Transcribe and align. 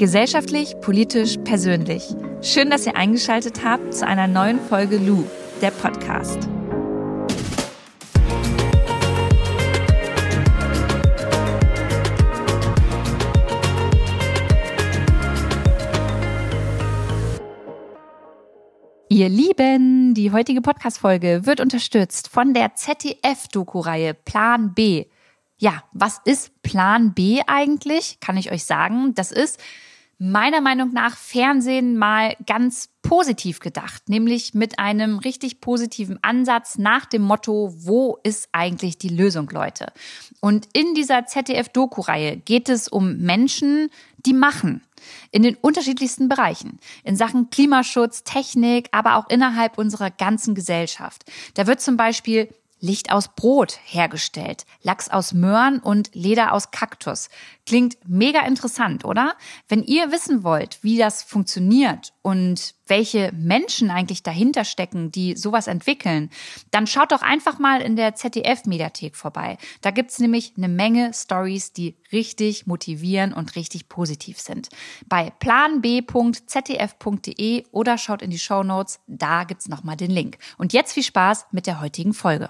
Gesellschaftlich, 0.00 0.80
politisch, 0.80 1.36
persönlich. 1.44 2.02
Schön, 2.40 2.70
dass 2.70 2.86
ihr 2.86 2.96
eingeschaltet 2.96 3.62
habt 3.62 3.92
zu 3.92 4.06
einer 4.06 4.26
neuen 4.26 4.58
Folge 4.58 4.96
Lu, 4.96 5.24
der 5.60 5.70
Podcast. 5.72 6.38
Ihr 19.10 19.28
Lieben, 19.28 20.14
die 20.14 20.32
heutige 20.32 20.62
Podcast-Folge 20.62 21.44
wird 21.44 21.60
unterstützt 21.60 22.28
von 22.28 22.54
der 22.54 22.74
ZDF-Doku-Reihe 22.74 24.14
Plan 24.14 24.72
B. 24.72 25.04
Ja, 25.58 25.82
was 25.92 26.22
ist 26.24 26.62
Plan 26.62 27.12
B 27.12 27.42
eigentlich? 27.46 28.18
Kann 28.20 28.38
ich 28.38 28.50
euch 28.50 28.64
sagen. 28.64 29.12
Das 29.14 29.30
ist 29.30 29.60
meiner 30.20 30.60
Meinung 30.60 30.92
nach 30.92 31.16
Fernsehen 31.16 31.96
mal 31.96 32.36
ganz 32.46 32.90
positiv 33.00 33.58
gedacht, 33.58 34.10
nämlich 34.10 34.52
mit 34.52 34.78
einem 34.78 35.18
richtig 35.18 35.62
positiven 35.62 36.22
Ansatz 36.22 36.76
nach 36.76 37.06
dem 37.06 37.22
Motto, 37.22 37.72
wo 37.74 38.18
ist 38.22 38.50
eigentlich 38.52 38.98
die 38.98 39.08
Lösung, 39.08 39.48
Leute? 39.48 39.86
Und 40.40 40.68
in 40.74 40.94
dieser 40.94 41.24
ZDF-Doku-Reihe 41.24 42.36
geht 42.36 42.68
es 42.68 42.86
um 42.86 43.16
Menschen, 43.16 43.88
die 44.18 44.34
machen. 44.34 44.82
In 45.30 45.42
den 45.42 45.56
unterschiedlichsten 45.56 46.28
Bereichen. 46.28 46.78
In 47.02 47.16
Sachen 47.16 47.48
Klimaschutz, 47.48 48.22
Technik, 48.22 48.90
aber 48.92 49.16
auch 49.16 49.30
innerhalb 49.30 49.78
unserer 49.78 50.10
ganzen 50.10 50.54
Gesellschaft. 50.54 51.24
Da 51.54 51.66
wird 51.66 51.80
zum 51.80 51.96
Beispiel 51.96 52.50
Licht 52.80 53.12
aus 53.12 53.28
Brot 53.28 53.78
hergestellt, 53.84 54.64
Lachs 54.82 55.10
aus 55.10 55.32
Möhren 55.32 55.78
und 55.80 56.10
Leder 56.14 56.52
aus 56.52 56.70
Kaktus. 56.70 57.28
Klingt 57.70 57.98
mega 58.04 58.40
interessant, 58.40 59.04
oder? 59.04 59.36
Wenn 59.68 59.84
ihr 59.84 60.10
wissen 60.10 60.42
wollt, 60.42 60.82
wie 60.82 60.98
das 60.98 61.22
funktioniert 61.22 62.12
und 62.20 62.74
welche 62.88 63.30
Menschen 63.32 63.92
eigentlich 63.92 64.24
dahinter 64.24 64.64
stecken, 64.64 65.12
die 65.12 65.36
sowas 65.36 65.68
entwickeln, 65.68 66.30
dann 66.72 66.88
schaut 66.88 67.12
doch 67.12 67.22
einfach 67.22 67.60
mal 67.60 67.80
in 67.80 67.94
der 67.94 68.16
ZDF-Mediathek 68.16 69.14
vorbei. 69.14 69.56
Da 69.82 69.92
gibt's 69.92 70.18
nämlich 70.18 70.54
eine 70.56 70.66
Menge 70.66 71.12
Stories, 71.14 71.72
die 71.72 71.94
richtig 72.10 72.66
motivieren 72.66 73.32
und 73.32 73.54
richtig 73.54 73.88
positiv 73.88 74.40
sind. 74.40 74.68
Bei 75.06 75.30
planb.zdf.de 75.30 76.06
oder 77.70 77.98
schaut 77.98 78.22
in 78.22 78.30
die 78.30 78.40
Show 78.40 78.64
Notes, 78.64 78.98
da 79.06 79.44
gibt's 79.44 79.68
nochmal 79.68 79.96
den 79.96 80.10
Link. 80.10 80.38
Und 80.58 80.72
jetzt 80.72 80.94
viel 80.94 81.04
Spaß 81.04 81.46
mit 81.52 81.68
der 81.68 81.80
heutigen 81.80 82.14
Folge. 82.14 82.48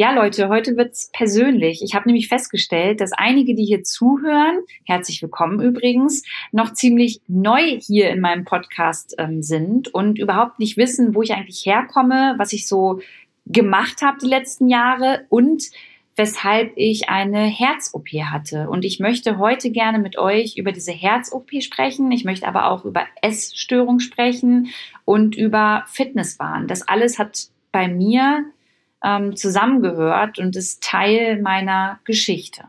Ja, 0.00 0.12
Leute, 0.12 0.48
heute 0.48 0.76
wird's 0.76 1.10
persönlich. 1.12 1.82
Ich 1.82 1.96
habe 1.96 2.06
nämlich 2.06 2.28
festgestellt, 2.28 3.00
dass 3.00 3.10
einige, 3.10 3.56
die 3.56 3.64
hier 3.64 3.82
zuhören, 3.82 4.60
herzlich 4.84 5.20
willkommen 5.22 5.60
übrigens, 5.60 6.22
noch 6.52 6.72
ziemlich 6.72 7.20
neu 7.26 7.80
hier 7.80 8.10
in 8.10 8.20
meinem 8.20 8.44
Podcast 8.44 9.16
ähm, 9.18 9.42
sind 9.42 9.92
und 9.92 10.20
überhaupt 10.20 10.60
nicht 10.60 10.76
wissen, 10.76 11.16
wo 11.16 11.22
ich 11.22 11.32
eigentlich 11.32 11.66
herkomme, 11.66 12.36
was 12.38 12.52
ich 12.52 12.68
so 12.68 13.00
gemacht 13.46 14.00
habe 14.00 14.18
die 14.22 14.28
letzten 14.28 14.68
Jahre 14.68 15.26
und 15.30 15.64
weshalb 16.14 16.70
ich 16.76 17.08
eine 17.08 17.46
Herz-OP 17.46 18.06
hatte. 18.22 18.68
Und 18.70 18.84
ich 18.84 19.00
möchte 19.00 19.38
heute 19.38 19.72
gerne 19.72 19.98
mit 19.98 20.16
euch 20.16 20.56
über 20.56 20.70
diese 20.70 20.92
Herz-OP 20.92 21.60
sprechen. 21.60 22.12
Ich 22.12 22.24
möchte 22.24 22.46
aber 22.46 22.70
auch 22.70 22.84
über 22.84 23.04
Essstörung 23.20 23.98
sprechen 23.98 24.68
und 25.04 25.36
über 25.36 25.82
Fitnesswahn. 25.88 26.68
Das 26.68 26.86
alles 26.86 27.18
hat 27.18 27.48
bei 27.72 27.88
mir 27.88 28.44
ähm, 29.04 29.36
zusammengehört 29.36 30.38
und 30.38 30.56
ist 30.56 30.82
Teil 30.82 31.40
meiner 31.40 32.00
Geschichte. 32.04 32.64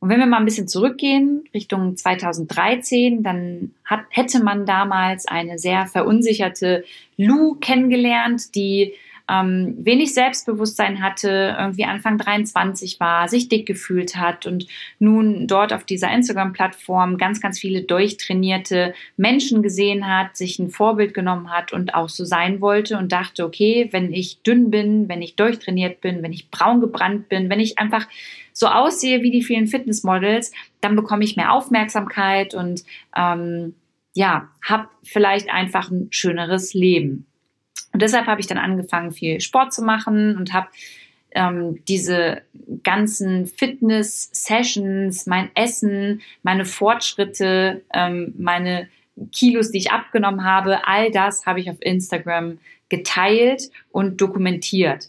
Und 0.00 0.10
wenn 0.10 0.20
wir 0.20 0.26
mal 0.26 0.38
ein 0.38 0.44
bisschen 0.44 0.68
zurückgehen, 0.68 1.44
Richtung 1.52 1.96
2013, 1.96 3.22
dann 3.24 3.74
hat, 3.84 4.00
hätte 4.10 4.42
man 4.42 4.64
damals 4.64 5.26
eine 5.26 5.58
sehr 5.58 5.86
verunsicherte 5.86 6.84
Lou 7.16 7.56
kennengelernt, 7.56 8.54
die 8.54 8.94
ähm, 9.28 9.76
wenig 9.78 10.14
Selbstbewusstsein 10.14 11.02
hatte, 11.02 11.56
irgendwie 11.58 11.84
Anfang 11.84 12.18
23 12.18 12.98
war, 12.98 13.28
sich 13.28 13.48
dick 13.48 13.66
gefühlt 13.66 14.16
hat 14.16 14.46
und 14.46 14.66
nun 14.98 15.46
dort 15.46 15.72
auf 15.72 15.84
dieser 15.84 16.10
Instagram-Plattform 16.12 17.18
ganz, 17.18 17.40
ganz 17.40 17.58
viele 17.58 17.82
durchtrainierte 17.82 18.94
Menschen 19.16 19.62
gesehen 19.62 20.06
hat, 20.06 20.36
sich 20.36 20.58
ein 20.58 20.70
Vorbild 20.70 21.14
genommen 21.14 21.50
hat 21.50 21.72
und 21.72 21.94
auch 21.94 22.08
so 22.08 22.24
sein 22.24 22.60
wollte 22.60 22.96
und 22.96 23.12
dachte, 23.12 23.44
okay, 23.44 23.88
wenn 23.92 24.12
ich 24.12 24.42
dünn 24.42 24.70
bin, 24.70 25.08
wenn 25.08 25.22
ich 25.22 25.36
durchtrainiert 25.36 26.00
bin, 26.00 26.22
wenn 26.22 26.32
ich 26.32 26.50
braun 26.50 26.80
gebrannt 26.80 27.28
bin, 27.28 27.50
wenn 27.50 27.60
ich 27.60 27.78
einfach 27.78 28.06
so 28.52 28.66
aussehe 28.66 29.22
wie 29.22 29.30
die 29.30 29.42
vielen 29.42 29.68
Fitnessmodels, 29.68 30.52
dann 30.80 30.96
bekomme 30.96 31.22
ich 31.22 31.36
mehr 31.36 31.52
Aufmerksamkeit 31.52 32.54
und 32.54 32.82
ähm, 33.16 33.74
ja, 34.14 34.48
habe 34.66 34.88
vielleicht 35.04 35.48
einfach 35.48 35.92
ein 35.92 36.08
schöneres 36.10 36.74
Leben. 36.74 37.27
Und 37.92 38.02
deshalb 38.02 38.26
habe 38.26 38.40
ich 38.40 38.46
dann 38.46 38.58
angefangen, 38.58 39.12
viel 39.12 39.40
Sport 39.40 39.72
zu 39.72 39.82
machen 39.82 40.36
und 40.36 40.52
habe 40.52 40.68
ähm, 41.32 41.84
diese 41.86 42.42
ganzen 42.82 43.46
Fitness-Sessions, 43.46 45.26
mein 45.26 45.50
Essen, 45.54 46.22
meine 46.42 46.64
Fortschritte, 46.64 47.82
ähm, 47.92 48.34
meine 48.38 48.88
Kilos, 49.32 49.70
die 49.70 49.78
ich 49.78 49.90
abgenommen 49.90 50.44
habe, 50.44 50.86
all 50.86 51.10
das 51.10 51.44
habe 51.46 51.60
ich 51.60 51.70
auf 51.70 51.76
Instagram 51.80 52.58
geteilt 52.88 53.70
und 53.90 54.20
dokumentiert. 54.20 55.08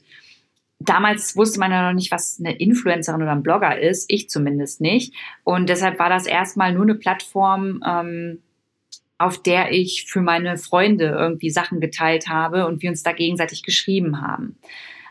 Damals 0.80 1.36
wusste 1.36 1.60
man 1.60 1.72
ja 1.72 1.88
noch 1.88 1.96
nicht, 1.96 2.12
was 2.12 2.40
eine 2.40 2.56
Influencerin 2.58 3.22
oder 3.22 3.32
ein 3.32 3.44
Blogger 3.44 3.78
ist, 3.78 4.06
ich 4.08 4.30
zumindest 4.30 4.82
nicht. 4.82 5.14
Und 5.44 5.70
deshalb 5.70 6.00
war 6.00 6.10
das 6.10 6.26
erstmal 6.26 6.74
nur 6.74 6.84
eine 6.84 6.96
Plattform, 6.96 7.84
ähm, 7.86 8.40
auf 9.20 9.42
der 9.44 9.72
ich 9.72 10.06
für 10.08 10.22
meine 10.22 10.58
Freunde 10.58 11.06
irgendwie 11.06 11.52
Sachen 11.52 11.80
geteilt 11.80 12.30
habe 12.30 12.66
und 12.66 12.82
wir 12.82 12.90
uns 12.90 13.04
da 13.04 13.12
gegenseitig 13.12 13.64
geschrieben 13.64 14.22
haben. 14.22 14.58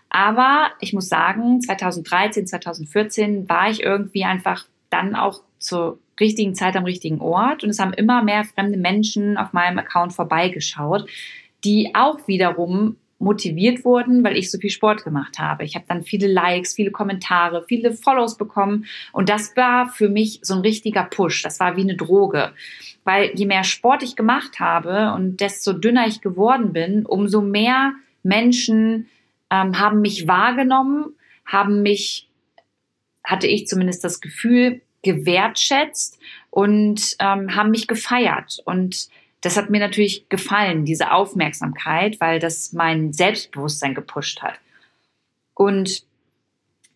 Aber 0.08 0.70
ich 0.80 0.94
muss 0.94 1.08
sagen, 1.08 1.60
2013, 1.60 2.46
2014 2.46 3.48
war 3.48 3.70
ich 3.70 3.82
irgendwie 3.82 4.24
einfach 4.24 4.64
dann 4.88 5.14
auch 5.14 5.42
zur 5.58 5.98
richtigen 6.18 6.54
Zeit 6.54 6.74
am 6.74 6.84
richtigen 6.84 7.20
Ort 7.20 7.62
und 7.62 7.70
es 7.70 7.78
haben 7.78 7.92
immer 7.92 8.22
mehr 8.22 8.44
fremde 8.44 8.78
Menschen 8.78 9.36
auf 9.36 9.52
meinem 9.52 9.78
Account 9.78 10.14
vorbeigeschaut, 10.14 11.06
die 11.62 11.94
auch 11.94 12.26
wiederum 12.26 12.96
motiviert 13.18 13.84
wurden, 13.84 14.22
weil 14.22 14.36
ich 14.36 14.50
so 14.50 14.58
viel 14.58 14.70
Sport 14.70 15.04
gemacht 15.04 15.38
habe. 15.38 15.64
Ich 15.64 15.74
habe 15.74 15.84
dann 15.88 16.04
viele 16.04 16.28
Likes, 16.28 16.74
viele 16.74 16.90
Kommentare, 16.90 17.64
viele 17.66 17.92
Follows 17.92 18.36
bekommen 18.36 18.86
und 19.12 19.28
das 19.28 19.56
war 19.56 19.88
für 19.88 20.08
mich 20.08 20.40
so 20.42 20.54
ein 20.54 20.60
richtiger 20.60 21.04
Push. 21.04 21.42
Das 21.42 21.58
war 21.58 21.76
wie 21.76 21.82
eine 21.82 21.96
Droge, 21.96 22.52
weil 23.04 23.32
je 23.34 23.46
mehr 23.46 23.64
Sport 23.64 24.02
ich 24.02 24.14
gemacht 24.14 24.60
habe 24.60 25.12
und 25.14 25.40
desto 25.40 25.72
dünner 25.72 26.06
ich 26.06 26.20
geworden 26.20 26.72
bin, 26.72 27.04
umso 27.06 27.40
mehr 27.40 27.94
Menschen 28.22 29.08
ähm, 29.50 29.78
haben 29.78 30.00
mich 30.00 30.28
wahrgenommen, 30.28 31.16
haben 31.44 31.82
mich, 31.82 32.28
hatte 33.24 33.46
ich 33.46 33.66
zumindest 33.66 34.04
das 34.04 34.20
Gefühl, 34.20 34.80
gewertschätzt 35.02 36.18
und 36.50 37.16
ähm, 37.20 37.54
haben 37.54 37.70
mich 37.70 37.86
gefeiert 37.86 38.58
und 38.64 39.08
das 39.40 39.56
hat 39.56 39.70
mir 39.70 39.80
natürlich 39.80 40.28
gefallen, 40.28 40.84
diese 40.84 41.12
Aufmerksamkeit, 41.12 42.20
weil 42.20 42.38
das 42.38 42.72
mein 42.72 43.12
Selbstbewusstsein 43.12 43.94
gepusht 43.94 44.42
hat. 44.42 44.54
Und 45.54 46.04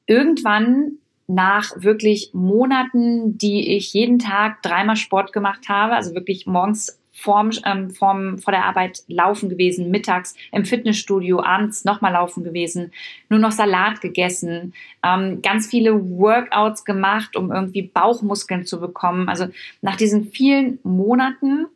irgendwann 0.06 0.98
nach 1.28 1.72
wirklich 1.76 2.30
Monaten, 2.32 3.38
die 3.38 3.76
ich 3.76 3.92
jeden 3.92 4.18
Tag 4.18 4.62
dreimal 4.62 4.96
Sport 4.96 5.32
gemacht 5.32 5.68
habe, 5.68 5.94
also 5.94 6.14
wirklich 6.14 6.46
morgens 6.46 7.00
vorm, 7.12 7.50
ähm, 7.64 7.90
vorm, 7.90 8.38
vor 8.38 8.52
der 8.52 8.64
Arbeit 8.64 9.02
laufen 9.06 9.48
gewesen, 9.48 9.90
mittags 9.90 10.34
im 10.50 10.64
Fitnessstudio, 10.64 11.42
abends 11.42 11.84
nochmal 11.84 12.12
laufen 12.12 12.42
gewesen, 12.42 12.92
nur 13.28 13.38
noch 13.38 13.52
Salat 13.52 14.00
gegessen, 14.00 14.72
ähm, 15.04 15.42
ganz 15.42 15.66
viele 15.66 15.94
Workouts 15.94 16.84
gemacht, 16.84 17.36
um 17.36 17.52
irgendwie 17.52 17.82
Bauchmuskeln 17.82 18.64
zu 18.64 18.80
bekommen. 18.80 19.28
Also 19.28 19.48
nach 19.82 19.96
diesen 19.96 20.24
vielen 20.24 20.78
Monaten 20.82 21.66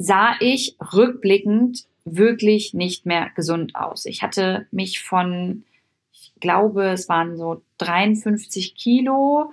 sah 0.00 0.34
ich 0.40 0.76
rückblickend 0.94 1.84
wirklich 2.06 2.72
nicht 2.72 3.04
mehr 3.04 3.30
gesund 3.36 3.76
aus. 3.76 4.06
Ich 4.06 4.22
hatte 4.22 4.66
mich 4.70 5.02
von, 5.02 5.64
ich 6.10 6.32
glaube, 6.40 6.88
es 6.88 7.10
waren 7.10 7.36
so 7.36 7.60
53 7.76 8.74
Kilo 8.74 9.52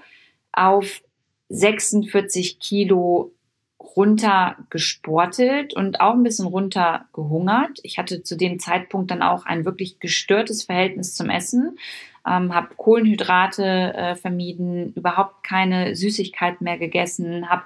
auf 0.54 1.02
46 1.50 2.60
Kilo 2.60 3.34
runter 3.78 4.56
gesportelt 4.70 5.74
und 5.74 6.00
auch 6.00 6.14
ein 6.14 6.24
bisschen 6.24 6.48
runter 6.48 7.08
gehungert. 7.12 7.80
Ich 7.84 7.98
hatte 7.98 8.24
zu 8.24 8.38
dem 8.38 8.58
Zeitpunkt 8.58 9.12
dann 9.12 9.24
auch 9.24 9.46
ein 9.46 9.66
wirklich 9.66 10.00
gestörtes 10.00 10.64
Verhältnis 10.64 11.14
zum 11.14 11.30
Essen, 11.30 11.78
ähm, 12.26 12.56
habe 12.56 12.74
Kohlenhydrate 12.76 13.94
äh, 13.94 14.16
vermieden, 14.16 14.94
überhaupt 14.94 15.44
keine 15.44 15.94
Süßigkeit 15.94 16.62
mehr 16.62 16.78
gegessen, 16.78 17.50
habe 17.50 17.64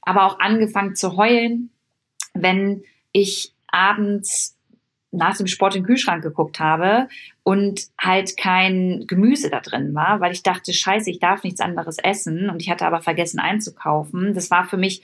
aber 0.00 0.24
auch 0.24 0.38
angefangen 0.38 0.96
zu 0.96 1.16
heulen, 1.18 1.70
wenn 2.34 2.82
ich 3.12 3.52
abends 3.68 4.56
nach 5.14 5.36
dem 5.36 5.46
Sport 5.46 5.76
in 5.76 5.82
den 5.82 5.86
Kühlschrank 5.86 6.22
geguckt 6.22 6.60
habe 6.60 7.08
und 7.42 7.82
halt 7.98 8.36
kein 8.36 9.04
Gemüse 9.06 9.48
da 9.48 9.60
drin 9.60 9.94
war, 9.94 10.20
weil 10.20 10.32
ich 10.32 10.42
dachte, 10.42 10.72
scheiße, 10.72 11.10
ich 11.10 11.20
darf 11.20 11.44
nichts 11.44 11.60
anderes 11.60 11.98
essen 11.98 12.50
und 12.50 12.60
ich 12.60 12.70
hatte 12.70 12.86
aber 12.86 13.00
vergessen 13.00 13.38
einzukaufen. 13.38 14.34
Das 14.34 14.50
war 14.50 14.64
für 14.64 14.76
mich 14.76 15.02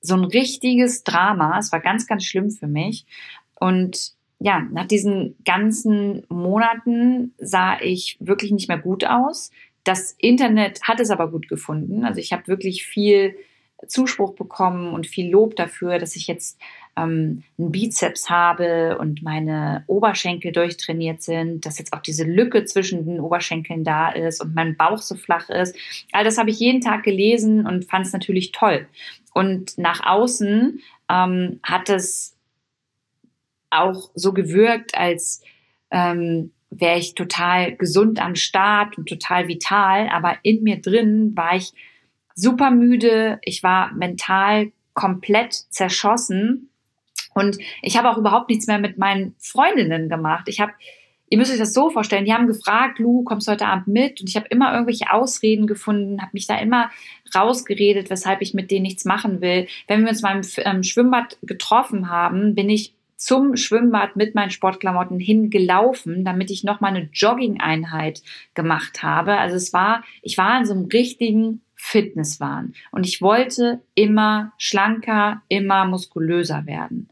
so 0.00 0.14
ein 0.14 0.24
richtiges 0.24 1.02
Drama. 1.02 1.58
Es 1.58 1.72
war 1.72 1.80
ganz, 1.80 2.06
ganz 2.06 2.24
schlimm 2.24 2.50
für 2.50 2.66
mich. 2.66 3.06
Und 3.54 4.12
ja, 4.38 4.60
nach 4.60 4.86
diesen 4.86 5.36
ganzen 5.44 6.24
Monaten 6.28 7.34
sah 7.38 7.80
ich 7.80 8.18
wirklich 8.20 8.52
nicht 8.52 8.68
mehr 8.68 8.78
gut 8.78 9.04
aus. 9.04 9.50
Das 9.84 10.12
Internet 10.18 10.82
hat 10.82 11.00
es 11.00 11.10
aber 11.10 11.30
gut 11.30 11.48
gefunden. 11.48 12.04
Also 12.04 12.20
ich 12.20 12.32
habe 12.32 12.46
wirklich 12.46 12.84
viel 12.84 13.36
Zuspruch 13.88 14.34
bekommen 14.34 14.92
und 14.92 15.06
viel 15.06 15.30
Lob 15.30 15.56
dafür, 15.56 15.98
dass 15.98 16.16
ich 16.16 16.26
jetzt 16.26 16.58
ähm, 16.96 17.42
einen 17.58 17.72
Bizeps 17.72 18.30
habe 18.30 18.98
und 18.98 19.22
meine 19.22 19.84
Oberschenkel 19.86 20.52
durchtrainiert 20.52 21.22
sind, 21.22 21.66
dass 21.66 21.78
jetzt 21.78 21.92
auch 21.92 22.00
diese 22.00 22.24
Lücke 22.24 22.64
zwischen 22.64 23.04
den 23.06 23.20
Oberschenkeln 23.20 23.84
da 23.84 24.10
ist 24.10 24.40
und 24.40 24.54
mein 24.54 24.76
Bauch 24.76 24.98
so 24.98 25.14
flach 25.14 25.48
ist. 25.50 25.76
All 26.12 26.24
das 26.24 26.38
habe 26.38 26.50
ich 26.50 26.60
jeden 26.60 26.80
Tag 26.80 27.02
gelesen 27.02 27.66
und 27.66 27.84
fand 27.84 28.06
es 28.06 28.12
natürlich 28.12 28.52
toll. 28.52 28.86
Und 29.32 29.76
nach 29.78 30.06
außen 30.06 30.80
ähm, 31.10 31.60
hat 31.62 31.88
es 31.90 32.36
auch 33.70 34.10
so 34.14 34.32
gewirkt, 34.32 34.96
als 34.96 35.42
ähm, 35.90 36.52
wäre 36.70 36.98
ich 36.98 37.14
total 37.14 37.76
gesund 37.76 38.20
am 38.20 38.34
Start 38.36 38.98
und 38.98 39.08
total 39.08 39.48
vital, 39.48 40.08
aber 40.08 40.38
in 40.42 40.62
mir 40.62 40.80
drin 40.80 41.36
war 41.36 41.56
ich 41.56 41.72
super 42.34 42.70
müde, 42.70 43.38
ich 43.42 43.62
war 43.62 43.92
mental 43.92 44.72
komplett 44.92 45.52
zerschossen 45.52 46.70
und 47.34 47.58
ich 47.82 47.96
habe 47.96 48.10
auch 48.10 48.18
überhaupt 48.18 48.48
nichts 48.48 48.66
mehr 48.66 48.78
mit 48.78 48.96
meinen 48.96 49.34
Freundinnen 49.38 50.08
gemacht. 50.08 50.44
Ich 50.46 50.60
habe, 50.60 50.72
ihr 51.28 51.36
müsst 51.36 51.52
euch 51.52 51.58
das 51.58 51.74
so 51.74 51.90
vorstellen, 51.90 52.24
die 52.24 52.32
haben 52.32 52.46
gefragt, 52.46 53.00
Lu, 53.00 53.24
kommst 53.24 53.48
du 53.48 53.52
heute 53.52 53.66
Abend 53.66 53.88
mit? 53.88 54.20
Und 54.20 54.28
ich 54.28 54.36
habe 54.36 54.46
immer 54.50 54.72
irgendwelche 54.72 55.12
Ausreden 55.12 55.66
gefunden, 55.66 56.22
habe 56.22 56.30
mich 56.32 56.46
da 56.46 56.58
immer 56.58 56.90
rausgeredet, 57.34 58.08
weshalb 58.08 58.40
ich 58.40 58.54
mit 58.54 58.70
denen 58.70 58.84
nichts 58.84 59.04
machen 59.04 59.40
will. 59.40 59.66
Wenn 59.88 60.02
wir 60.02 60.10
uns 60.10 60.22
mal 60.22 60.36
im 60.36 60.42
ähm, 60.64 60.82
Schwimmbad 60.84 61.38
getroffen 61.42 62.08
haben, 62.08 62.54
bin 62.54 62.70
ich 62.70 62.94
zum 63.16 63.56
Schwimmbad 63.56 64.16
mit 64.16 64.34
meinen 64.34 64.50
Sportklamotten 64.50 65.18
hingelaufen, 65.18 66.24
damit 66.24 66.50
ich 66.50 66.62
noch 66.62 66.80
mal 66.80 66.88
eine 66.88 67.08
Jogging-Einheit 67.12 68.22
gemacht 68.54 69.02
habe. 69.02 69.38
Also 69.38 69.56
es 69.56 69.72
war, 69.72 70.04
ich 70.22 70.36
war 70.36 70.58
in 70.58 70.66
so 70.66 70.74
einem 70.74 70.84
richtigen 70.86 71.62
Fitnesswahn 71.74 72.74
und 72.92 73.06
ich 73.06 73.20
wollte 73.20 73.82
immer 73.94 74.52
schlanker, 74.58 75.42
immer 75.48 75.84
muskulöser 75.84 76.66
werden. 76.66 77.08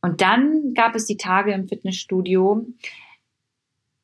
Und 0.00 0.20
dann 0.20 0.74
gab 0.74 0.94
es 0.94 1.06
die 1.06 1.16
Tage 1.16 1.52
im 1.52 1.68
Fitnessstudio, 1.68 2.66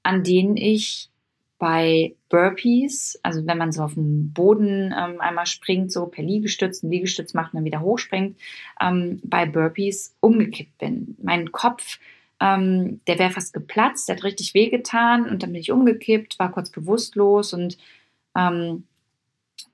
an 0.03 0.23
denen 0.23 0.57
ich 0.57 1.11
bei 1.59 2.15
Burpees, 2.29 3.19
also 3.23 3.47
wenn 3.47 3.59
man 3.59 3.73
so 3.73 3.83
auf 3.83 3.95
dem 3.95 4.33
Boden 4.33 4.95
ähm, 4.97 5.21
einmal 5.21 5.47
springt, 5.47 5.93
so 5.93 6.07
per 6.07 6.25
Liegestütz, 6.25 6.83
einen 6.83 6.93
Liegestütz 6.93 7.33
macht 7.33 7.55
und 7.55 7.59
dann 7.59 7.65
wieder 7.65 7.81
hochspringt, 7.81 8.37
ähm, 8.81 9.21
bei 9.25 9.47
Burpees 9.47 10.15
umgekippt 10.21 10.77
bin. 10.79 11.17
Mein 11.23 11.53
Kopf, 11.53 12.01
ähm, 12.41 13.01
der 13.07 13.19
wäre 13.19 13.31
fast 13.31 13.55
geplatzt, 13.55 14.09
der 14.09 14.17
hat 14.17 14.25
richtig 14.25 14.53
wehgetan 14.53 15.29
und 15.29 15.43
dann 15.43 15.53
bin 15.53 15.61
ich 15.61 15.71
umgekippt, 15.71 16.39
war 16.39 16.53
kurz 16.53 16.71
bewusstlos 16.71 17.55
und 17.55 17.79
ähm, 18.37 18.85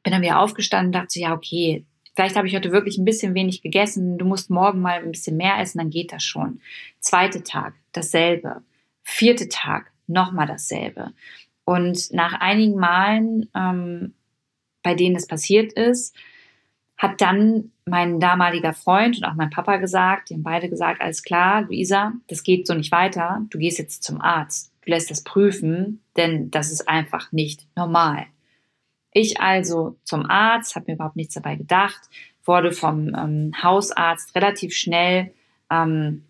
bin 0.02 0.12
dann 0.12 0.22
wieder 0.22 0.40
aufgestanden 0.40 0.88
und 0.88 0.92
dachte, 0.92 1.20
ja, 1.20 1.34
okay, 1.34 1.84
vielleicht 2.14 2.36
habe 2.36 2.46
ich 2.46 2.54
heute 2.54 2.72
wirklich 2.72 2.98
ein 2.98 3.04
bisschen 3.04 3.34
wenig 3.34 3.62
gegessen, 3.62 4.18
du 4.18 4.24
musst 4.24 4.50
morgen 4.50 4.80
mal 4.80 5.02
ein 5.02 5.12
bisschen 5.12 5.36
mehr 5.36 5.58
essen, 5.58 5.78
dann 5.78 5.90
geht 5.90 6.12
das 6.12 6.22
schon. 6.22 6.60
Zweite 7.00 7.42
Tag, 7.42 7.74
dasselbe. 7.92 8.62
Vierte 9.02 9.48
Tag, 9.48 9.90
nochmal 10.06 10.46
dasselbe. 10.46 11.12
Und 11.64 12.12
nach 12.12 12.34
einigen 12.34 12.76
Malen, 12.76 13.48
ähm, 13.54 14.14
bei 14.82 14.94
denen 14.94 15.16
es 15.16 15.26
passiert 15.26 15.72
ist, 15.72 16.16
hat 16.96 17.20
dann 17.20 17.72
mein 17.86 18.20
damaliger 18.20 18.74
Freund 18.74 19.16
und 19.16 19.24
auch 19.24 19.34
mein 19.34 19.50
Papa 19.50 19.76
gesagt, 19.76 20.28
die 20.28 20.34
haben 20.34 20.42
beide 20.42 20.68
gesagt, 20.68 21.00
alles 21.00 21.22
klar, 21.22 21.62
Luisa, 21.62 22.12
das 22.28 22.42
geht 22.42 22.66
so 22.66 22.74
nicht 22.74 22.92
weiter, 22.92 23.46
du 23.48 23.58
gehst 23.58 23.78
jetzt 23.78 24.02
zum 24.02 24.20
Arzt, 24.20 24.72
du 24.84 24.90
lässt 24.90 25.10
das 25.10 25.24
prüfen, 25.24 26.02
denn 26.16 26.50
das 26.50 26.70
ist 26.70 26.88
einfach 26.88 27.32
nicht 27.32 27.66
normal. 27.74 28.26
Ich 29.12 29.40
also 29.40 29.96
zum 30.04 30.26
Arzt, 30.28 30.76
habe 30.76 30.86
mir 30.88 30.94
überhaupt 30.94 31.16
nichts 31.16 31.34
dabei 31.34 31.56
gedacht, 31.56 32.00
wurde 32.44 32.72
vom 32.72 33.14
ähm, 33.14 33.52
Hausarzt 33.62 34.34
relativ 34.34 34.74
schnell 34.74 35.32
ähm, 35.70 36.24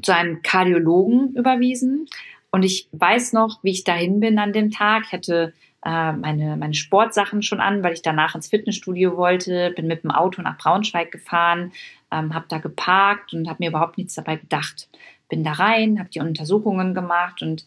zu 0.00 0.14
einem 0.14 0.42
Kardiologen 0.42 1.34
überwiesen. 1.36 2.08
Und 2.50 2.64
ich 2.64 2.88
weiß 2.92 3.32
noch, 3.32 3.62
wie 3.62 3.70
ich 3.70 3.84
dahin 3.84 4.20
bin 4.20 4.38
an 4.38 4.52
dem 4.52 4.70
Tag. 4.70 5.04
Ich 5.06 5.12
hatte 5.12 5.54
äh, 5.84 6.12
meine, 6.12 6.56
meine 6.56 6.74
Sportsachen 6.74 7.42
schon 7.42 7.60
an, 7.60 7.82
weil 7.82 7.94
ich 7.94 8.02
danach 8.02 8.34
ins 8.34 8.48
Fitnessstudio 8.48 9.16
wollte. 9.16 9.70
Bin 9.70 9.86
mit 9.86 10.04
dem 10.04 10.10
Auto 10.10 10.42
nach 10.42 10.58
Braunschweig 10.58 11.10
gefahren, 11.10 11.72
ähm, 12.10 12.34
habe 12.34 12.46
da 12.48 12.58
geparkt 12.58 13.32
und 13.32 13.48
habe 13.48 13.58
mir 13.60 13.70
überhaupt 13.70 13.96
nichts 13.96 14.14
dabei 14.14 14.36
gedacht. 14.36 14.88
Bin 15.28 15.44
da 15.44 15.52
rein, 15.52 15.98
habe 15.98 16.10
die 16.10 16.20
Untersuchungen 16.20 16.94
gemacht 16.94 17.42
und 17.42 17.66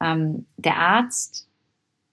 ähm, 0.00 0.46
der 0.58 0.76
Arzt 0.76 1.48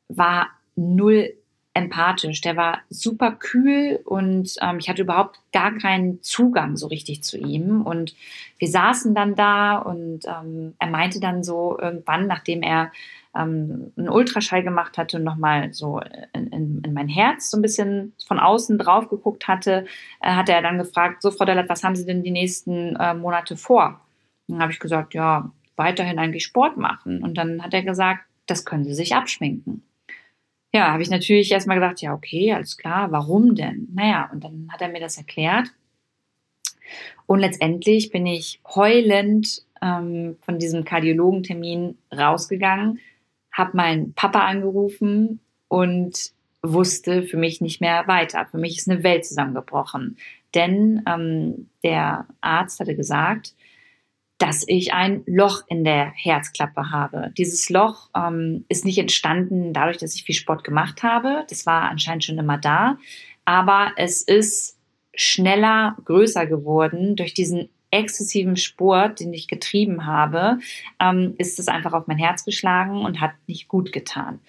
war 0.07 0.47
null 0.75 1.33
empathisch. 1.73 2.41
Der 2.41 2.55
war 2.55 2.79
super 2.89 3.31
kühl 3.31 3.99
und 4.05 4.55
ähm, 4.61 4.77
ich 4.79 4.89
hatte 4.89 5.01
überhaupt 5.01 5.39
gar 5.51 5.75
keinen 5.77 6.21
Zugang 6.21 6.77
so 6.77 6.87
richtig 6.87 7.23
zu 7.23 7.37
ihm. 7.37 7.81
Und 7.81 8.15
wir 8.59 8.67
saßen 8.67 9.15
dann 9.15 9.35
da 9.35 9.77
und 9.77 10.21
ähm, 10.25 10.75
er 10.79 10.87
meinte 10.89 11.19
dann 11.19 11.43
so 11.43 11.77
irgendwann, 11.79 12.27
nachdem 12.27 12.61
er 12.61 12.91
ähm, 13.35 13.91
einen 13.97 14.09
Ultraschall 14.09 14.63
gemacht 14.63 14.97
hatte 14.97 15.17
und 15.17 15.23
nochmal 15.23 15.73
so 15.73 15.99
in, 16.33 16.47
in, 16.47 16.81
in, 16.85 16.93
mein 16.93 17.07
Herz 17.07 17.49
so 17.49 17.57
ein 17.57 17.63
bisschen 17.63 18.13
von 18.27 18.39
außen 18.39 18.77
drauf 18.77 19.09
geguckt 19.09 19.47
hatte, 19.47 19.85
äh, 20.21 20.31
hat 20.31 20.49
er 20.49 20.61
dann 20.61 20.77
gefragt, 20.77 21.23
so 21.23 21.31
Frau 21.31 21.45
Dellert, 21.45 21.69
was 21.69 21.83
haben 21.83 21.95
Sie 21.95 22.05
denn 22.05 22.23
die 22.23 22.31
nächsten 22.31 22.95
äh, 22.97 23.15
Monate 23.15 23.57
vor? 23.57 24.01
Und 24.47 24.55
dann 24.55 24.61
habe 24.61 24.71
ich 24.71 24.79
gesagt, 24.79 25.15
ja, 25.15 25.51
weiterhin 25.75 26.19
eigentlich 26.19 26.43
Sport 26.43 26.77
machen. 26.77 27.23
Und 27.23 27.35
dann 27.35 27.63
hat 27.63 27.73
er 27.73 27.81
gesagt, 27.81 28.25
das 28.45 28.63
können 28.63 28.83
Sie 28.83 28.93
sich 28.93 29.15
abschminken 29.15 29.83
ja, 30.75 30.91
habe 30.91 31.03
ich 31.03 31.09
natürlich 31.09 31.51
erstmal 31.51 31.79
gedacht, 31.79 32.01
ja, 32.01 32.13
okay, 32.13 32.51
alles 32.53 32.77
klar, 32.77 33.11
warum 33.11 33.55
denn? 33.55 33.89
Naja, 33.93 34.29
und 34.31 34.43
dann 34.43 34.69
hat 34.71 34.81
er 34.81 34.89
mir 34.89 34.99
das 34.99 35.17
erklärt. 35.17 35.69
Und 37.27 37.39
letztendlich 37.39 38.09
bin 38.09 38.25
ich 38.25 38.59
heulend 38.75 39.63
ähm, 39.81 40.37
von 40.41 40.59
diesem 40.59 40.83
Kardiologentermin 40.83 41.97
rausgegangen, 42.11 42.99
habe 43.51 43.77
meinen 43.77 44.13
Papa 44.13 44.45
angerufen 44.47 45.39
und 45.67 46.31
wusste 46.63 47.23
für 47.23 47.37
mich 47.37 47.61
nicht 47.61 47.81
mehr 47.81 48.07
weiter. 48.07 48.47
Für 48.49 48.57
mich 48.57 48.77
ist 48.77 48.89
eine 48.89 49.03
Welt 49.03 49.25
zusammengebrochen. 49.25 50.17
Denn 50.55 51.03
ähm, 51.07 51.69
der 51.83 52.27
Arzt 52.41 52.79
hatte 52.79 52.95
gesagt, 52.95 53.53
dass 54.43 54.65
ich 54.67 54.93
ein 54.93 55.23
Loch 55.25 55.61
in 55.67 55.85
der 55.85 56.11
Herzklappe 56.11 56.91
habe. 56.91 57.31
Dieses 57.37 57.69
Loch 57.69 58.09
ähm, 58.13 58.65
ist 58.67 58.83
nicht 58.83 58.97
entstanden 58.97 59.71
dadurch, 59.71 59.99
dass 59.99 60.15
ich 60.15 60.25
viel 60.25 60.35
Sport 60.35 60.65
gemacht 60.65 61.01
habe. 61.01 61.45
Das 61.47 61.65
war 61.65 61.83
anscheinend 61.83 62.25
schon 62.25 62.37
immer 62.37 62.57
da. 62.57 62.97
Aber 63.45 63.93
es 63.95 64.21
ist 64.21 64.77
schneller 65.15 65.95
größer 66.03 66.45
geworden 66.45 67.15
durch 67.15 67.33
diesen 67.33 67.69
exzessiven 67.89 68.57
Sport, 68.57 69.21
den 69.21 69.33
ich 69.33 69.47
getrieben 69.47 70.05
habe, 70.05 70.59
ähm, 70.99 71.35
ist 71.37 71.57
es 71.57 71.69
einfach 71.69 71.93
auf 71.93 72.07
mein 72.07 72.17
Herz 72.17 72.43
geschlagen 72.43 73.05
und 73.05 73.21
hat 73.21 73.31
nicht 73.47 73.69
gut 73.69 73.93
getan. 73.93 74.41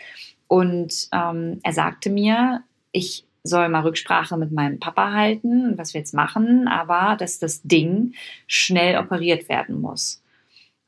Und 0.49 1.09
ähm, 1.13 1.61
er 1.63 1.73
sagte 1.73 2.11
mir, 2.11 2.65
ich 2.91 3.27
soll 3.45 3.69
mal 3.69 3.83
Rücksprache 3.83 4.37
mit 4.39 4.53
meinem 4.53 4.81
Papa 4.81 5.13
halten, 5.13 5.77
was 5.77 5.93
wir 5.93 6.01
jetzt 6.01 6.15
machen, 6.15 6.67
aber 6.67 7.17
dass 7.17 7.39
das 7.39 7.63
Ding 7.63 8.15
schnell 8.47 8.99
operiert 8.99 9.49
werden 9.51 9.81
muss. 9.81 10.23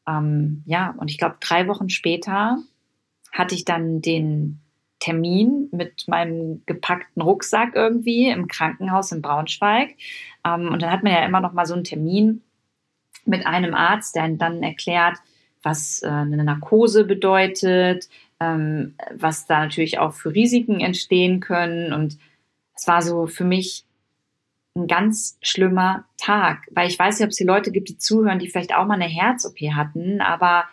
Ähm, 0.09 0.63
ja, 0.67 0.95
und 0.97 1.11
ich 1.11 1.19
glaube, 1.19 1.37
drei 1.41 1.69
Wochen 1.69 1.91
später 1.91 2.59
hatte 3.31 3.55
ich 3.55 3.67
dann 3.67 4.01
den 4.01 4.61
Termin 5.01 5.69
mit 5.73 6.09
meinem 6.09 6.63
gepackten 6.65 7.21
Rucksack 7.21 7.75
irgendwie 7.75 8.31
im 8.31 8.49
Krankenhaus 8.49 9.13
in 9.13 9.21
Braunschweig. 9.21 9.95
Ähm, 10.45 10.69
und 10.73 10.81
dann 10.81 10.91
hat 10.91 11.03
man 11.03 11.13
ja 11.13 11.25
immer 11.27 11.41
noch 11.41 11.53
mal 11.53 11.67
so 11.67 11.75
einen 11.75 11.85
Termin 11.85 12.43
mit 13.27 13.47
einem 13.47 13.75
Arzt, 13.75 14.17
der 14.17 14.29
dann 14.29 14.63
erklärt, 14.63 15.19
was 15.63 16.03
äh, 16.03 16.09
eine 16.09 16.43
Narkose 16.43 17.05
bedeutet, 17.05 18.09
ähm, 18.41 18.95
was 19.15 19.47
da 19.47 19.61
natürlich 19.61 19.99
auch 19.99 20.15
für 20.15 20.33
Risiken 20.33 20.81
entstehen 20.81 21.41
können 21.41 21.93
und 21.93 22.17
es 22.77 22.87
war 22.87 23.03
so 23.03 23.27
für 23.27 23.45
mich 23.45 23.85
ein 24.77 24.87
ganz 24.87 25.39
schlimmer 25.41 26.05
Tag, 26.19 26.69
weil 26.71 26.89
ich 26.89 26.99
weiß 26.99 27.19
nicht, 27.19 27.25
ob 27.25 27.31
es 27.31 27.39
die 27.39 27.45
Leute 27.45 27.73
gibt, 27.73 27.89
die 27.89 27.99
zuhören, 27.99 28.39
die 28.39 28.49
vielleicht 28.49 28.75
auch 28.75 28.87
mal 28.87 28.95
eine 28.95 29.05
Herz-OP 29.09 29.59
hatten, 29.75 30.21
aber 30.21 30.67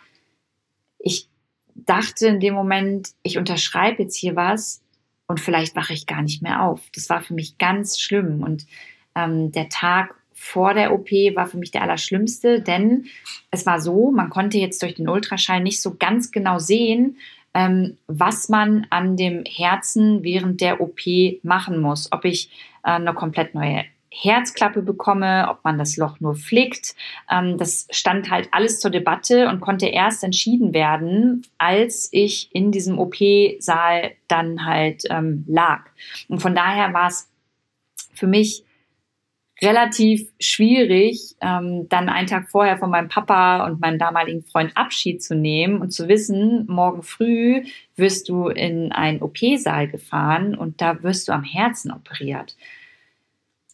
ich 0.98 1.28
dachte 1.74 2.28
in 2.28 2.40
dem 2.40 2.54
Moment, 2.54 3.10
ich 3.22 3.38
unterschreibe 3.38 4.02
jetzt 4.02 4.16
hier 4.16 4.36
was 4.36 4.82
und 5.26 5.40
vielleicht 5.40 5.74
wache 5.74 5.94
ich 5.94 6.06
gar 6.06 6.22
nicht 6.22 6.42
mehr 6.42 6.62
auf. 6.62 6.82
Das 6.94 7.08
war 7.08 7.22
für 7.22 7.34
mich 7.34 7.58
ganz 7.58 7.98
schlimm 7.98 8.42
und 8.42 8.66
ähm, 9.14 9.50
der 9.52 9.70
Tag 9.70 10.14
vor 10.34 10.74
der 10.74 10.92
OP 10.92 11.10
war 11.34 11.46
für 11.46 11.56
mich 11.56 11.70
der 11.70 11.82
allerschlimmste, 11.82 12.60
denn 12.60 13.06
es 13.50 13.64
war 13.64 13.80
so, 13.80 14.10
man 14.10 14.30
konnte 14.30 14.58
jetzt 14.58 14.82
durch 14.82 14.94
den 14.94 15.08
Ultraschall 15.08 15.60
nicht 15.60 15.80
so 15.80 15.94
ganz 15.94 16.30
genau 16.30 16.58
sehen, 16.58 17.16
ähm, 17.54 17.96
was 18.06 18.48
man 18.48 18.86
an 18.90 19.16
dem 19.16 19.44
Herzen 19.44 20.22
während 20.22 20.60
der 20.60 20.80
OP 20.80 21.00
machen 21.42 21.80
muss. 21.80 22.10
Ob 22.12 22.24
ich 22.24 22.50
äh, 22.84 22.90
eine 22.90 23.14
komplett 23.14 23.54
neue 23.54 23.84
Herzklappe 24.10 24.82
bekomme, 24.82 25.48
ob 25.50 25.64
man 25.64 25.76
das 25.76 25.96
Loch 25.96 26.20
nur 26.20 26.36
flickt. 26.36 26.94
Ähm, 27.30 27.58
das 27.58 27.88
stand 27.90 28.30
halt 28.30 28.48
alles 28.52 28.78
zur 28.78 28.90
Debatte 28.90 29.48
und 29.48 29.60
konnte 29.60 29.86
erst 29.86 30.22
entschieden 30.22 30.72
werden, 30.72 31.46
als 31.58 32.08
ich 32.12 32.54
in 32.54 32.70
diesem 32.70 32.98
OP-Saal 32.98 34.12
dann 34.28 34.64
halt 34.64 35.02
ähm, 35.10 35.44
lag. 35.48 35.86
Und 36.28 36.40
von 36.40 36.54
daher 36.54 36.92
war 36.94 37.08
es 37.08 37.28
für 38.12 38.28
mich 38.28 38.64
relativ 39.62 40.32
schwierig, 40.40 41.36
ähm, 41.40 41.88
dann 41.88 42.08
einen 42.08 42.26
Tag 42.26 42.48
vorher 42.50 42.76
von 42.76 42.90
meinem 42.90 43.08
Papa 43.08 43.66
und 43.66 43.80
meinem 43.80 43.98
damaligen 43.98 44.42
Freund 44.42 44.76
Abschied 44.76 45.22
zu 45.22 45.34
nehmen 45.34 45.80
und 45.80 45.90
zu 45.90 46.08
wissen, 46.08 46.66
morgen 46.66 47.02
früh 47.02 47.62
wirst 47.96 48.28
du 48.28 48.48
in 48.48 48.92
einen 48.92 49.22
OP-Saal 49.22 49.88
gefahren 49.88 50.54
und 50.54 50.80
da 50.80 51.02
wirst 51.02 51.28
du 51.28 51.32
am 51.32 51.44
Herzen 51.44 51.92
operiert. 51.92 52.56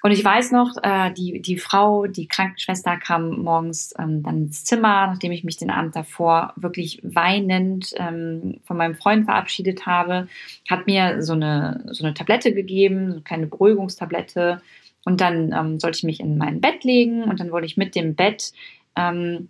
Und 0.03 0.13
ich 0.13 0.25
weiß 0.25 0.53
noch, 0.53 0.77
äh, 0.83 1.13
die, 1.13 1.43
die 1.43 1.59
Frau, 1.59 2.07
die 2.07 2.27
Krankenschwester 2.27 2.97
kam 2.97 3.43
morgens 3.43 3.93
ähm, 3.99 4.23
dann 4.23 4.45
ins 4.45 4.65
Zimmer, 4.65 5.09
nachdem 5.09 5.31
ich 5.33 5.45
mich 5.45 5.59
den 5.59 5.71
Abend 5.71 5.95
davor 5.95 6.55
wirklich 6.57 7.01
weinend 7.03 7.93
ähm, 7.97 8.61
von 8.65 8.79
meinem 8.79 8.95
Freund 8.95 9.27
verabschiedet 9.27 9.85
habe, 9.85 10.27
hat 10.71 10.87
mir 10.87 11.23
so 11.23 11.35
eine, 11.35 11.85
so 11.91 12.05
eine 12.05 12.15
Tablette 12.15 12.55
gegeben, 12.55 13.09
so 13.09 13.13
eine 13.17 13.23
kleine 13.23 13.47
Beruhigungstablette. 13.47 14.63
Und 15.05 15.21
dann 15.21 15.53
ähm, 15.53 15.81
sollte 15.81 15.99
ich 15.99 16.05
mich 16.05 16.21
in 16.21 16.37
mein 16.37 16.61
Bett 16.61 16.85
legen 16.85 17.25
und 17.25 17.41
dann 17.41 17.53
wurde 17.53 17.67
ich 17.67 17.77
mit 17.77 17.95
dem 17.95 18.15
Bett 18.15 18.53
ähm, 18.97 19.49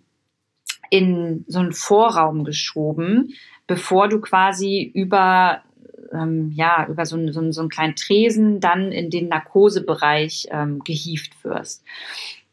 in 0.89 1.45
so 1.47 1.59
einen 1.59 1.73
Vorraum 1.73 2.43
geschoben, 2.43 3.33
bevor 3.67 4.07
du 4.07 4.19
quasi 4.21 4.81
über 4.93 5.63
ähm, 6.11 6.51
ja, 6.53 6.85
über 6.89 7.05
so, 7.05 7.15
einen, 7.15 7.31
so, 7.31 7.51
so 7.51 7.61
einen 7.61 7.69
kleinen 7.69 7.95
Tresen 7.95 8.59
dann 8.59 8.91
in 8.91 9.09
den 9.09 9.29
Narkosebereich 9.29 10.47
ähm, 10.51 10.79
gehieft 10.83 11.43
wirst. 11.43 11.83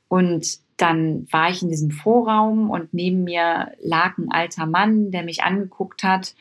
Und 0.09 0.59
dann 0.77 1.27
war 1.31 1.51
ich 1.51 1.63
in 1.63 1.69
diesem 1.69 1.91
Vorraum 1.91 2.71
und 2.71 2.95
neben 2.95 3.25
mir 3.25 3.73
lag 3.83 4.17
ein 4.17 4.31
alter 4.31 4.67
Mann, 4.67 5.11
der 5.11 5.25
mich 5.25 5.43
angeguckt 5.43 6.05
hat 6.05 6.35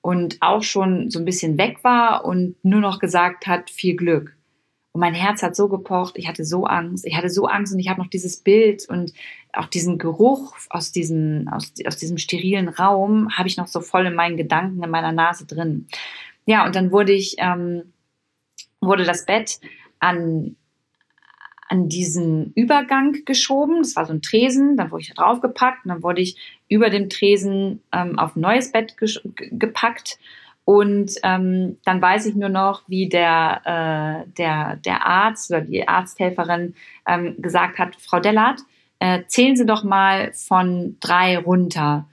und 0.00 0.38
auch 0.40 0.62
schon 0.62 1.10
so 1.10 1.18
ein 1.18 1.24
bisschen 1.24 1.58
weg 1.58 1.84
war 1.84 2.24
und 2.24 2.56
nur 2.64 2.80
noch 2.80 2.98
gesagt 2.98 3.46
hat, 3.46 3.70
viel 3.70 3.94
Glück. 3.94 4.34
Und 4.92 5.00
mein 5.00 5.14
Herz 5.14 5.42
hat 5.42 5.56
so 5.56 5.68
gepocht, 5.68 6.18
ich 6.18 6.28
hatte 6.28 6.44
so 6.44 6.64
Angst, 6.64 7.06
ich 7.06 7.16
hatte 7.16 7.30
so 7.30 7.46
Angst 7.46 7.72
und 7.72 7.78
ich 7.78 7.88
habe 7.88 8.00
noch 8.00 8.10
dieses 8.10 8.36
Bild 8.36 8.86
und 8.88 9.12
auch 9.54 9.66
diesen 9.66 9.96
Geruch 9.96 10.54
aus 10.68 10.92
diesem, 10.92 11.48
aus, 11.50 11.72
aus 11.86 11.96
diesem 11.96 12.18
sterilen 12.18 12.68
Raum 12.68 13.30
habe 13.36 13.48
ich 13.48 13.56
noch 13.56 13.68
so 13.68 13.80
voll 13.80 14.06
in 14.06 14.14
meinen 14.14 14.36
Gedanken, 14.36 14.82
in 14.82 14.90
meiner 14.90 15.12
Nase 15.12 15.46
drin. 15.46 15.88
Ja, 16.44 16.66
und 16.66 16.76
dann 16.76 16.92
wurde 16.92 17.12
ich, 17.12 17.36
ähm, 17.38 17.92
wurde 18.82 19.04
das 19.04 19.24
Bett 19.24 19.60
an, 19.98 20.56
an 21.68 21.88
diesen 21.88 22.52
Übergang 22.54 23.24
geschoben. 23.24 23.78
Das 23.78 23.96
war 23.96 24.04
so 24.04 24.12
ein 24.12 24.20
Tresen, 24.20 24.76
dann 24.76 24.90
wurde 24.90 25.02
ich 25.02 25.14
da 25.14 25.22
draufgepackt 25.22 25.86
und 25.86 25.88
dann 25.88 26.02
wurde 26.02 26.20
ich 26.20 26.36
über 26.68 26.90
dem 26.90 27.08
Tresen 27.08 27.80
ähm, 27.92 28.18
auf 28.18 28.36
ein 28.36 28.40
neues 28.40 28.72
Bett 28.72 28.96
gepackt. 28.98 30.18
Und 30.64 31.12
ähm, 31.24 31.78
dann 31.84 32.00
weiß 32.00 32.26
ich 32.26 32.34
nur 32.36 32.48
noch, 32.48 32.82
wie 32.88 33.08
der, 33.08 34.24
äh, 34.26 34.30
der, 34.32 34.76
der 34.76 35.04
Arzt 35.04 35.50
oder 35.50 35.60
die 35.60 35.86
Arzthelferin 35.88 36.74
ähm, 37.06 37.34
gesagt 37.42 37.78
hat, 37.78 37.96
Frau 37.96 38.20
Dellert, 38.20 38.60
äh, 39.00 39.22
zählen 39.26 39.56
Sie 39.56 39.66
doch 39.66 39.82
mal 39.82 40.32
von 40.32 40.96
drei 41.00 41.36
runter. 41.36 42.08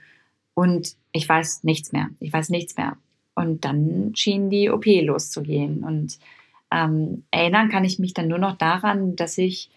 Und 0.54 0.96
ich 1.12 1.28
weiß 1.28 1.62
nichts 1.62 1.92
mehr. 1.92 2.08
Ich 2.18 2.32
weiß 2.32 2.50
nichts 2.50 2.76
mehr. 2.76 2.96
Und 3.34 3.64
dann 3.64 4.12
schien 4.16 4.50
die 4.50 4.70
OP 4.70 4.86
loszugehen. 4.86 5.84
Und 5.84 6.18
ähm, 6.72 7.24
erinnern 7.30 7.68
kann 7.68 7.84
ich 7.84 8.00
mich 8.00 8.14
dann 8.14 8.28
nur 8.28 8.38
noch 8.38 8.58
daran, 8.58 9.14
dass 9.14 9.38
ich 9.38 9.70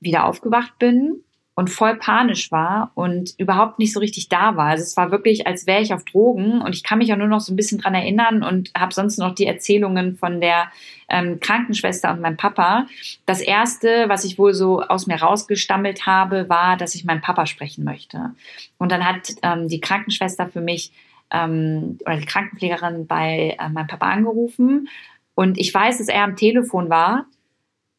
wieder 0.00 0.26
aufgewacht 0.26 0.78
bin 0.80 1.22
und 1.54 1.68
voll 1.68 1.96
panisch 1.96 2.50
war 2.50 2.92
und 2.94 3.34
überhaupt 3.36 3.78
nicht 3.78 3.92
so 3.92 4.00
richtig 4.00 4.28
da 4.28 4.56
war. 4.56 4.68
Also 4.68 4.82
es 4.82 4.96
war 4.96 5.10
wirklich, 5.10 5.46
als 5.46 5.66
wäre 5.66 5.82
ich 5.82 5.92
auf 5.92 6.04
Drogen 6.04 6.62
und 6.62 6.74
ich 6.74 6.82
kann 6.82 6.98
mich 6.98 7.12
auch 7.12 7.18
nur 7.18 7.28
noch 7.28 7.40
so 7.40 7.52
ein 7.52 7.56
bisschen 7.56 7.78
dran 7.78 7.94
erinnern 7.94 8.42
und 8.42 8.70
habe 8.76 8.94
sonst 8.94 9.18
noch 9.18 9.34
die 9.34 9.46
Erzählungen 9.46 10.16
von 10.16 10.40
der 10.40 10.72
ähm, 11.08 11.40
Krankenschwester 11.40 12.10
und 12.10 12.22
meinem 12.22 12.38
Papa. 12.38 12.86
Das 13.26 13.42
erste, 13.42 14.08
was 14.08 14.24
ich 14.24 14.38
wohl 14.38 14.54
so 14.54 14.80
aus 14.80 15.06
mir 15.06 15.20
rausgestammelt 15.20 16.06
habe, 16.06 16.48
war, 16.48 16.78
dass 16.78 16.94
ich 16.94 17.04
meinen 17.04 17.20
Papa 17.20 17.44
sprechen 17.44 17.84
möchte. 17.84 18.30
Und 18.78 18.90
dann 18.90 19.04
hat 19.04 19.34
ähm, 19.42 19.68
die 19.68 19.80
Krankenschwester 19.80 20.48
für 20.48 20.62
mich 20.62 20.92
ähm, 21.30 21.98
oder 22.06 22.16
die 22.16 22.26
Krankenpflegerin 22.26 23.06
bei 23.06 23.56
äh, 23.60 23.68
meinem 23.68 23.88
Papa 23.88 24.08
angerufen 24.08 24.88
und 25.34 25.58
ich 25.58 25.72
weiß, 25.72 25.98
dass 25.98 26.08
er 26.08 26.24
am 26.24 26.36
Telefon 26.36 26.90
war 26.90 27.26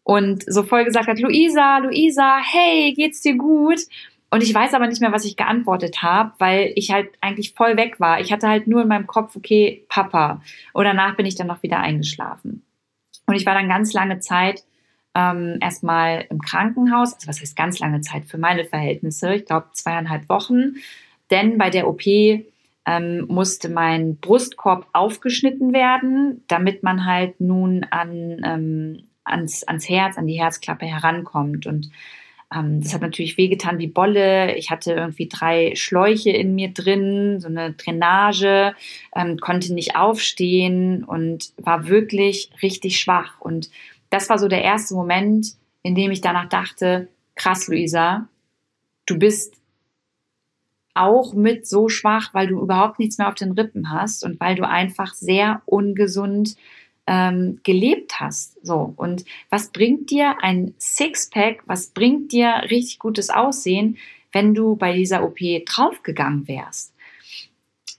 und 0.03 0.43
so 0.45 0.63
voll 0.63 0.85
gesagt 0.85 1.07
hat, 1.07 1.19
Luisa, 1.19 1.77
Luisa, 1.79 2.37
hey, 2.43 2.93
geht's 2.93 3.21
dir 3.21 3.37
gut? 3.37 3.79
Und 4.29 4.41
ich 4.41 4.53
weiß 4.53 4.73
aber 4.73 4.87
nicht 4.87 4.99
mehr, 4.99 5.11
was 5.11 5.25
ich 5.25 5.37
geantwortet 5.37 6.01
habe, 6.01 6.33
weil 6.39 6.73
ich 6.75 6.91
halt 6.91 7.09
eigentlich 7.21 7.53
voll 7.53 7.77
weg 7.77 7.99
war. 7.99 8.19
Ich 8.19 8.33
hatte 8.33 8.47
halt 8.47 8.67
nur 8.67 8.81
in 8.81 8.87
meinem 8.87 9.05
Kopf, 9.05 9.35
okay, 9.35 9.85
Papa. 9.89 10.41
Und 10.73 10.85
danach 10.85 11.15
bin 11.15 11.27
ich 11.27 11.35
dann 11.35 11.47
noch 11.47 11.61
wieder 11.61 11.79
eingeschlafen. 11.79 12.65
Und 13.27 13.35
ich 13.35 13.45
war 13.45 13.53
dann 13.53 13.69
ganz 13.69 13.93
lange 13.93 14.19
Zeit 14.19 14.63
ähm, 15.15 15.59
erstmal 15.61 16.25
im 16.29 16.41
Krankenhaus. 16.41 17.13
Also 17.13 17.27
was 17.27 17.41
heißt 17.41 17.55
ganz 17.55 17.79
lange 17.79 18.01
Zeit 18.01 18.25
für 18.25 18.39
meine 18.39 18.65
Verhältnisse? 18.65 19.35
Ich 19.35 19.45
glaube 19.45 19.67
zweieinhalb 19.73 20.27
Wochen. 20.29 20.77
Denn 21.29 21.57
bei 21.57 21.69
der 21.69 21.87
OP 21.87 22.01
ähm, 22.05 23.25
musste 23.27 23.69
mein 23.69 24.17
Brustkorb 24.17 24.87
aufgeschnitten 24.93 25.73
werden, 25.73 26.43
damit 26.47 26.83
man 26.83 27.05
halt 27.05 27.39
nun 27.39 27.85
an, 27.91 28.41
ähm, 28.43 29.03
ans, 29.25 29.63
ans 29.63 29.87
Herz, 29.89 30.17
an 30.17 30.27
die 30.27 30.39
Herzklappe 30.39 30.85
herankommt. 30.85 31.65
Und 31.65 31.89
ähm, 32.53 32.81
das 32.81 32.93
hat 32.93 33.01
natürlich 33.01 33.37
wehgetan 33.37 33.79
wie 33.79 33.87
Bolle. 33.87 34.55
Ich 34.55 34.69
hatte 34.69 34.93
irgendwie 34.93 35.27
drei 35.27 35.75
Schläuche 35.75 36.31
in 36.31 36.55
mir 36.55 36.69
drin, 36.69 37.39
so 37.39 37.47
eine 37.47 37.73
Drainage, 37.73 38.75
ähm, 39.15 39.37
konnte 39.39 39.73
nicht 39.73 39.95
aufstehen 39.95 41.03
und 41.03 41.53
war 41.57 41.87
wirklich 41.87 42.49
richtig 42.61 42.99
schwach. 42.99 43.39
Und 43.39 43.69
das 44.09 44.29
war 44.29 44.37
so 44.37 44.47
der 44.47 44.63
erste 44.63 44.93
Moment, 44.93 45.53
in 45.81 45.95
dem 45.95 46.11
ich 46.11 46.21
danach 46.21 46.47
dachte, 46.47 47.07
krass, 47.35 47.67
Luisa, 47.67 48.27
du 49.05 49.17
bist 49.17 49.55
auch 50.93 51.33
mit 51.33 51.67
so 51.67 51.89
schwach, 51.89 52.33
weil 52.33 52.47
du 52.47 52.61
überhaupt 52.61 52.99
nichts 52.99 53.17
mehr 53.17 53.27
auf 53.27 53.35
den 53.35 53.51
Rippen 53.51 53.91
hast 53.91 54.23
und 54.23 54.39
weil 54.39 54.55
du 54.55 54.67
einfach 54.67 55.13
sehr 55.13 55.61
ungesund 55.65 56.55
ähm, 57.07 57.59
gelebt 57.63 58.19
hast. 58.19 58.65
So. 58.65 58.93
Und 58.95 59.25
was 59.49 59.71
bringt 59.71 60.09
dir 60.09 60.37
ein 60.41 60.73
Sixpack? 60.79 61.63
Was 61.65 61.87
bringt 61.87 62.31
dir 62.31 62.63
richtig 62.69 62.99
gutes 62.99 63.29
Aussehen, 63.29 63.97
wenn 64.31 64.53
du 64.53 64.75
bei 64.75 64.93
dieser 64.93 65.23
OP 65.23 65.39
draufgegangen 65.65 66.47
wärst? 66.47 66.93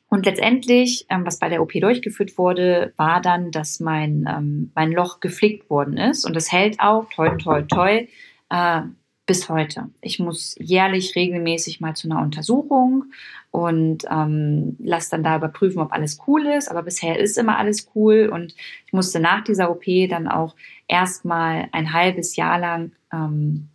Und 0.08 0.26
letztendlich, 0.26 1.06
ähm, 1.08 1.26
was 1.26 1.40
bei 1.40 1.48
der 1.48 1.60
OP 1.60 1.72
durchgeführt 1.72 2.38
wurde, 2.38 2.92
war 2.96 3.20
dann, 3.20 3.50
dass 3.50 3.80
mein, 3.80 4.28
ähm, 4.28 4.70
mein 4.74 4.92
Loch 4.92 5.18
geflickt 5.18 5.68
worden 5.68 5.96
ist. 5.96 6.24
Und 6.24 6.36
es 6.36 6.52
hält 6.52 6.78
auch, 6.78 7.08
toi, 7.10 7.30
toi, 7.36 7.62
toi, 7.62 8.06
äh, 8.48 8.82
bis 9.26 9.48
heute. 9.48 9.90
Ich 10.02 10.18
muss 10.18 10.54
jährlich 10.60 11.16
regelmäßig 11.16 11.80
mal 11.80 11.94
zu 11.94 12.08
einer 12.08 12.22
Untersuchung 12.22 13.06
und 13.54 14.02
ähm, 14.10 14.74
lasse 14.80 15.12
dann 15.12 15.22
da 15.22 15.36
überprüfen, 15.36 15.80
ob 15.80 15.92
alles 15.92 16.18
cool 16.26 16.44
ist. 16.44 16.68
Aber 16.68 16.82
bisher 16.82 17.20
ist 17.20 17.38
immer 17.38 17.56
alles 17.56 17.88
cool 17.94 18.28
und 18.32 18.52
ich 18.84 18.92
musste 18.92 19.20
nach 19.20 19.44
dieser 19.44 19.70
OP 19.70 19.84
dann 20.10 20.26
auch 20.26 20.56
erstmal 20.88 21.68
ein 21.70 21.92
halbes 21.92 22.34
Jahr 22.34 22.58
lang 22.58 22.90
ähm, 23.12 23.68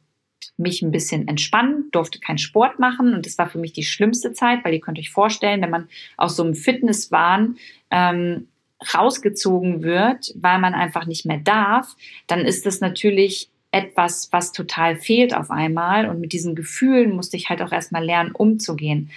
mich 0.57 0.81
ein 0.81 0.91
bisschen 0.91 1.29
entspannen, 1.29 1.85
durfte 1.93 2.19
keinen 2.19 2.39
Sport 2.39 2.79
machen 2.79 3.13
und 3.13 3.25
das 3.25 3.37
war 3.37 3.47
für 3.47 3.57
mich 3.57 3.71
die 3.71 3.83
schlimmste 3.83 4.33
Zeit, 4.33 4.65
weil 4.65 4.73
ihr 4.73 4.81
könnt 4.81 4.99
euch 4.99 5.11
vorstellen, 5.11 5.61
wenn 5.61 5.69
man 5.69 5.87
aus 6.17 6.35
so 6.35 6.43
einem 6.43 6.55
Fitnesswahn 6.55 7.55
ähm, 7.89 8.49
rausgezogen 8.93 9.81
wird, 9.81 10.33
weil 10.35 10.59
man 10.59 10.73
einfach 10.73 11.05
nicht 11.05 11.25
mehr 11.25 11.39
darf, 11.39 11.95
dann 12.27 12.41
ist 12.41 12.65
das 12.65 12.81
natürlich 12.81 13.49
etwas, 13.71 14.27
was 14.33 14.51
total 14.51 14.97
fehlt 14.97 15.33
auf 15.33 15.51
einmal. 15.51 16.09
Und 16.09 16.19
mit 16.19 16.33
diesen 16.33 16.53
Gefühlen 16.53 17.15
musste 17.15 17.37
ich 17.37 17.49
halt 17.49 17.61
auch 17.61 17.71
erstmal 17.71 18.03
lernen, 18.03 18.31
umzugehen. 18.31 19.09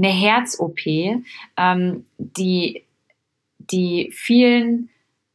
Eine 0.00 0.12
Herz-OP, 0.12 0.80
ähm, 1.56 2.06
die, 2.18 2.84
die 3.58 4.12
vielen 4.14 4.90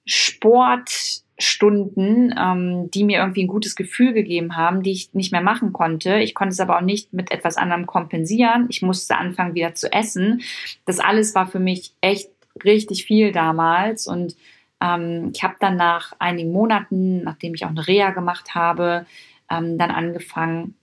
Sportstunden, 0.05 2.34
ähm, 2.38 2.91
die 2.91 3.03
mir 3.03 3.19
irgendwie 3.19 3.43
ein 3.43 3.48
gutes 3.48 3.75
Gefühl 3.75 4.13
gegeben 4.13 4.55
haben, 4.55 4.81
die 4.81 4.91
ich 4.91 5.13
nicht 5.13 5.31
mehr 5.31 5.41
machen 5.41 5.74
konnte. 5.74 6.17
Ich 6.17 6.34
konnte 6.34 6.53
es 6.53 6.60
aber 6.60 6.77
auch 6.77 6.81
nicht 6.81 7.13
mit 7.13 7.31
etwas 7.31 7.57
anderem 7.57 7.86
kompensieren. 7.86 8.67
Ich 8.69 8.81
musste 8.81 9.17
anfangen, 9.17 9.55
wieder 9.55 9.75
zu 9.75 9.91
essen. 9.91 10.41
Das 10.86 11.00
alles 11.00 11.36
war 11.36 11.48
für 11.48 11.60
mich 11.60 11.93
echt 12.01 12.29
richtig 12.63 13.05
viel 13.05 13.31
damals 13.31 14.07
und 14.07 14.36
ähm, 14.81 15.31
ich 15.34 15.43
habe 15.43 15.55
dann 15.60 15.77
nach 15.77 16.13
einigen 16.19 16.51
Monaten, 16.51 17.24
nachdem 17.24 17.53
ich 17.53 17.65
auch 17.65 17.69
eine 17.69 17.88
Reha 17.88 18.12
gemacht 18.12 18.55
habe, 18.55 19.05
ähm, 19.50 19.77
dann 19.77 19.91
angefangen, 19.91 20.75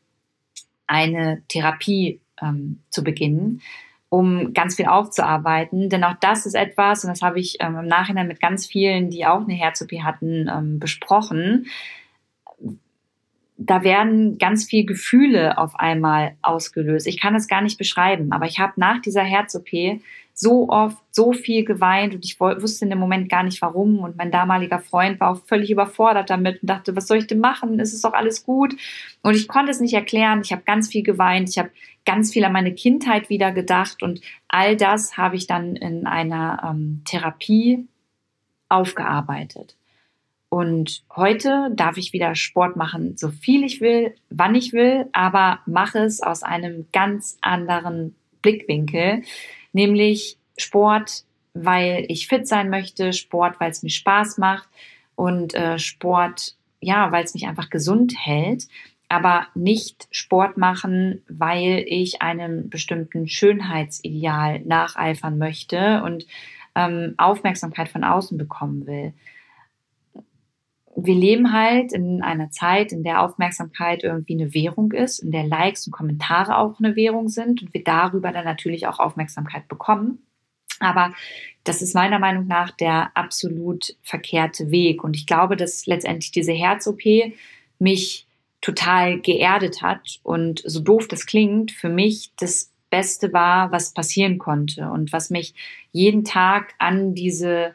eine 0.87 1.43
Therapie 1.49 2.21
ähm, 2.43 2.81
zu 2.91 3.05
beginnen, 3.05 3.61
um 4.09 4.53
ganz 4.53 4.77
viel 4.77 4.87
aufzuarbeiten. 4.87 5.89
Denn 5.89 6.05
auch 6.05 6.17
das 6.21 6.47
ist 6.47 6.55
etwas, 6.55 7.05
und 7.05 7.11
das 7.11 7.23
habe 7.23 7.41
ich 7.41 7.57
ähm, 7.61 7.77
im 7.77 7.87
Nachhinein 7.87 8.29
mit 8.29 8.41
ganz 8.41 8.67
vielen, 8.67 9.11
die 9.11 9.27
auch 9.27 9.43
eine 9.43 9.55
Herz-OP 9.55 9.93
hatten, 10.03 10.49
ähm, 10.49 10.79
besprochen. 10.79 11.67
Da 13.57 13.85
werden 13.85 14.39
ganz 14.39 14.65
viel 14.65 14.85
Gefühle 14.85 15.57
auf 15.57 15.77
einmal 15.77 16.37
ausgelöst. 16.43 17.07
Ich 17.07 17.21
kann 17.21 17.35
es 17.35 17.47
gar 17.47 17.63
nicht 17.63 17.79
beschreiben, 17.79 18.33
aber 18.33 18.47
ich 18.47 18.59
habe 18.59 18.73
nach 18.77 19.01
dieser 19.01 19.23
Herz-OP 19.23 20.01
so 20.35 20.69
oft 20.69 20.97
so 21.11 21.33
viel 21.33 21.65
geweint 21.65 22.15
und 22.15 22.25
ich 22.25 22.41
wusste 22.41 22.85
in 22.85 22.91
dem 22.91 22.99
Moment 22.99 23.29
gar 23.29 23.43
nicht 23.43 23.61
warum. 23.61 23.99
Und 23.99 24.17
mein 24.17 24.31
damaliger 24.31 24.79
Freund 24.79 25.21
war 25.21 25.31
auch 25.31 25.45
völlig 25.45 25.71
überfordert 25.71 26.31
damit 26.31 26.63
und 26.63 26.71
dachte, 26.71 26.97
was 26.97 27.07
soll 27.07 27.19
ich 27.19 27.27
denn 27.27 27.41
machen? 27.41 27.79
Es 27.79 27.93
ist 27.93 28.05
doch 28.05 28.15
alles 28.15 28.45
gut. 28.45 28.75
Und 29.23 29.35
ich 29.35 29.47
konnte 29.47 29.71
es 29.71 29.81
nicht 29.81 29.95
erklären. 29.95 30.41
Ich 30.43 30.53
habe 30.53 30.63
ganz 30.63 30.89
viel 30.89 31.03
geweint. 31.03 31.51
Ich 31.51 31.59
habe 31.59 31.71
ganz 32.05 32.33
viel 32.33 32.45
an 32.45 32.53
meine 32.53 32.75
Kindheit 32.75 33.29
wieder 33.29 33.53
gedacht. 33.53 34.03
Und 34.03 34.21
all 34.49 34.77
das 34.77 35.17
habe 35.19 35.37
ich 35.37 35.47
dann 35.47 35.77
in 35.77 36.07
einer 36.07 36.71
ähm, 36.71 37.03
Therapie 37.05 37.87
aufgearbeitet. 38.69 39.77
Und 40.49 41.03
heute 41.15 41.71
darf 41.75 41.97
ich 41.97 42.13
wieder 42.13 42.35
Sport 42.35 42.77
machen, 42.77 43.17
so 43.17 43.31
viel 43.31 43.65
ich 43.65 43.81
will, 43.81 44.15
wann 44.29 44.55
ich 44.55 44.75
will, 44.75 45.09
aber 45.13 45.61
mache 45.65 46.01
es 46.01 46.23
aus 46.23 46.43
einem 46.43 46.87
ganz 46.93 47.39
anderen 47.41 48.15
Blickwinkel 48.43 49.23
nämlich 49.73 50.39
Sport, 50.57 51.25
weil 51.55 52.05
ich 52.09 52.29
fit 52.29 52.47
sein 52.47 52.71
möchte, 52.71 53.13
Sport, 53.13 53.61
weil 53.61 53.71
es 53.71 53.83
mir 53.83 53.91
Spaß 53.91 54.39
macht 54.39 54.69
und 55.17 55.55
äh, 55.55 55.79
Sport, 55.79 56.57
ja, 56.81 57.13
weil 57.13 57.25
es 57.25 57.35
mich 57.35 57.47
einfach 57.47 57.71
gesund 57.71 58.15
hält, 58.17 58.67
aber 59.09 59.47
nicht 59.55 60.09
Sport 60.11 60.57
machen, 60.57 61.23
weil 61.29 61.85
ich 61.87 62.23
einem 62.23 62.71
bestimmten 62.71 63.29
Schönheitsideal 63.29 64.61
nacheifern 64.61 65.37
möchte 65.37 66.03
und 66.03 66.27
ähm, 66.75 67.15
Aufmerksamkeit 67.19 67.89
von 67.91 68.05
außen 68.05 68.39
bekommen 68.39 68.87
will. 68.87 69.13
Wir 71.05 71.15
leben 71.15 71.53
halt 71.53 71.93
in 71.93 72.23
einer 72.23 72.51
Zeit, 72.51 72.93
in 72.93 73.03
der 73.03 73.23
Aufmerksamkeit 73.23 74.05
irgendwie 74.05 74.35
eine 74.35 74.55
Währung 74.55 74.93
ist, 74.93 75.19
in 75.19 75.31
der 75.31 75.45
Likes 75.45 75.87
und 75.87 75.93
Kommentare 75.93 76.57
auch 76.59 76.79
eine 76.79 76.97
Währung 76.97 77.29
sind 77.29 77.63
und 77.63 77.75
wir 77.75 77.83
darüber 77.83 78.33
dann 78.33 78.45
natürlich 78.45 78.87
auch 78.87 78.99
Aufmerksamkeit 78.99 79.69
bekommen. 79.69 80.23
Aber 80.81 81.13
das 81.65 81.83
ist 81.83 81.95
meiner 81.95 82.19
Meinung 82.19 82.47
nach 82.47 82.71
der 82.71 83.17
absolut 83.17 83.97
verkehrte 84.03 84.71
Weg. 84.71 85.05
Und 85.05 85.17
ich 85.17 85.27
glaube, 85.27 85.57
dass 85.57 85.87
letztendlich 85.87 86.33
diese 86.33 86.53
Herz-OP 86.53 87.03
mich 87.79 88.27
total 88.61 89.21
geerdet 89.21 89.83
hat 89.83 90.21
und 90.23 90.63
so 90.65 90.81
doof 90.81 91.09
das 91.09 91.27
klingt, 91.27 91.73
für 91.73 91.89
mich 91.89 92.31
das 92.39 92.73
Beste 92.91 93.33
war, 93.33 93.73
was 93.73 93.95
passieren 93.95 94.39
konnte 94.39 94.89
und 94.91 95.13
was 95.13 95.31
mich 95.31 95.55
jeden 95.93 96.25
Tag 96.25 96.75
an 96.79 97.15
diese 97.15 97.75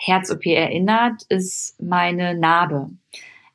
Herz-OP 0.00 0.46
erinnert, 0.46 1.22
ist 1.28 1.80
meine 1.82 2.34
Narbe. 2.34 2.90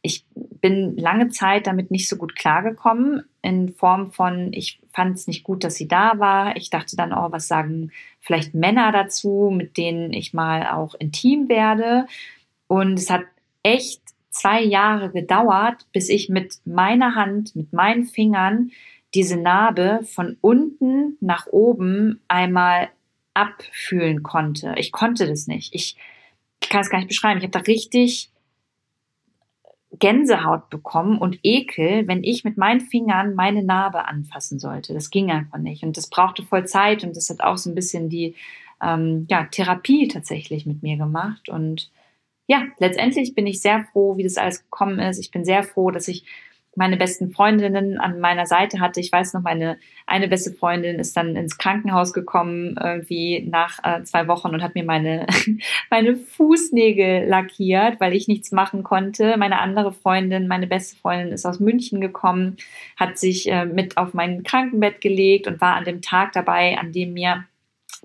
Ich 0.02 0.26
bin 0.36 0.98
lange 0.98 1.30
Zeit 1.30 1.66
damit 1.68 1.90
nicht 1.90 2.10
so 2.10 2.18
gut 2.18 2.36
klargekommen, 2.36 3.24
in 3.42 3.74
Form 3.74 4.12
von, 4.12 4.52
ich 4.52 4.82
fand 4.92 5.16
es 5.16 5.28
nicht 5.28 5.44
gut, 5.44 5.64
dass 5.64 5.76
sie 5.76 5.88
da 5.88 6.20
war. 6.20 6.58
Ich 6.58 6.70
dachte 6.70 6.98
dann, 6.98 7.14
oh, 7.14 7.32
was 7.32 7.48
sagen 7.48 7.92
vielleicht 8.20 8.54
Männer 8.54 8.92
dazu, 8.92 9.52
mit 9.56 9.78
denen 9.78 10.12
ich 10.12 10.34
mal 10.34 10.68
auch 10.68 10.96
intim 10.96 11.48
werde. 11.48 12.08
Und 12.68 13.00
es 13.00 13.10
hat 13.10 13.24
echt 13.64 14.02
zwei 14.30 14.62
Jahre 14.62 15.12
gedauert, 15.12 15.86
bis 15.94 16.10
ich 16.10 16.28
mit 16.28 16.56
meiner 16.66 17.16
Hand, 17.16 17.56
mit 17.56 17.72
meinen 17.72 18.06
Fingern 18.06 18.72
diese 19.14 19.38
Narbe 19.38 20.02
von 20.04 20.38
unten 20.42 21.18
nach 21.22 21.48
oben 21.48 22.22
einmal 22.28 22.90
abfühlen 23.34 24.24
konnte. 24.24 24.74
Ich 24.78 24.92
konnte 24.92 25.28
das 25.28 25.48
nicht. 25.48 25.74
Ich 25.74 25.96
ich 26.64 26.70
kann 26.70 26.82
es 26.82 26.90
gar 26.90 26.98
nicht 26.98 27.10
beschreiben. 27.10 27.38
Ich 27.40 27.44
habe 27.44 27.52
da 27.52 27.60
richtig 27.60 28.30
Gänsehaut 30.00 30.70
bekommen 30.70 31.20
und 31.20 31.40
Ekel, 31.44 32.08
wenn 32.08 32.24
ich 32.24 32.44
mit 32.44 32.58
meinen 32.58 32.82
Fingern 32.82 33.36
meine 33.36 33.64
Narbe 33.64 34.08
anfassen 34.08 34.60
sollte. 34.60 34.94
Das 34.94 35.12
ging 35.12 35.30
einfach 35.30 35.60
nicht. 35.60 35.84
Und 35.84 35.98
das 35.98 36.10
brauchte 36.10 36.44
voll 36.44 36.66
Zeit 36.66 37.04
und 37.04 37.16
das 37.16 37.30
hat 37.30 37.42
auch 37.42 37.58
so 37.58 37.70
ein 37.70 37.76
bisschen 37.76 38.10
die 38.10 38.36
ähm, 38.82 39.28
ja, 39.30 39.46
Therapie 39.46 40.08
tatsächlich 40.08 40.66
mit 40.66 40.82
mir 40.82 40.98
gemacht. 40.98 41.48
Und 41.48 41.92
ja, 42.48 42.64
letztendlich 42.80 43.36
bin 43.36 43.46
ich 43.46 43.62
sehr 43.62 43.86
froh, 43.92 44.18
wie 44.18 44.24
das 44.24 44.38
alles 44.38 44.64
gekommen 44.64 45.00
ist. 45.00 45.20
Ich 45.20 45.32
bin 45.32 45.46
sehr 45.46 45.64
froh, 45.64 45.92
dass 45.92 46.08
ich 46.08 46.26
meine 46.76 46.98
besten 46.98 47.32
Freundinnen 47.32 48.00
an 48.00 48.20
meiner 48.20 48.46
Seite 48.46 48.80
hatte. 48.80 49.00
Ich 49.00 49.12
weiß 49.12 49.34
noch, 49.34 49.42
meine 49.42 49.78
eine 50.06 50.28
beste 50.28 50.52
Freundin 50.52 51.00
ist 51.00 51.16
dann 51.16 51.36
ins 51.36 51.58
Krankenhaus 51.58 52.14
gekommen, 52.14 52.76
irgendwie 52.82 53.48
nach 53.50 53.80
äh, 53.84 54.04
zwei 54.04 54.28
Wochen 54.28 54.50
und 54.50 54.64
hat 54.64 54.76
mir 54.76 54.84
meine, 54.84 55.28
meine 55.90 56.16
Fußnägel 56.16 57.28
lackiert, 57.28 58.00
weil 58.00 58.14
ich 58.14 58.28
nichts 58.28 58.52
machen 58.52 58.84
konnte. 58.84 59.38
Meine 59.38 59.60
andere 59.60 59.94
Freundin, 59.94 60.48
meine 60.48 60.68
beste 60.68 60.98
Freundin 60.98 61.32
ist 61.32 61.46
aus 61.46 61.60
München 61.60 62.02
gekommen, 62.02 62.58
hat 62.98 63.18
sich 63.18 63.50
äh, 63.50 63.66
mit 63.66 63.98
auf 63.98 64.14
mein 64.14 64.44
Krankenbett 64.44 65.00
gelegt 65.00 65.48
und 65.48 65.62
war 65.62 65.76
an 65.76 65.86
dem 65.86 66.02
Tag 66.02 66.34
dabei, 66.34 66.78
an 66.78 66.92
dem 66.92 67.14
mir 67.14 67.46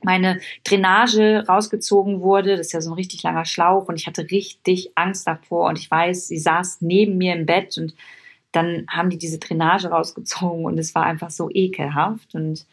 meine 0.03 0.39
Drainage 0.65 1.45
rausgezogen 1.49 2.21
wurde. 2.21 2.57
Das 2.57 2.69
ist 2.69 2.73
ja 2.73 2.81
so 2.81 2.91
ein 2.91 2.95
richtig 2.95 3.23
langer 3.23 3.45
Schlauch 3.45 3.89
und 3.89 3.97
ich 3.97 4.07
hatte 4.07 4.31
richtig 4.31 4.93
Angst 4.95 5.27
davor 5.27 5.69
und 5.69 5.79
ich 5.79 5.91
weiß, 5.91 6.29
sie 6.29 6.39
saß 6.39 6.79
neben 6.81 7.19
mir 7.19 7.35
im 7.35 7.47
Bett 7.47 7.77
und 7.79 7.95
dann 8.53 8.87
haben 8.89 9.11
die 9.11 9.19
diese 9.19 9.39
Drainage 9.39 9.89
rausgezogen 9.89 10.65
und 10.65 10.79
es 10.79 10.95
war 10.95 11.05
einfach 11.05 11.31
so 11.31 11.51
ekelhaft. 11.53 12.35
Und 12.35 12.67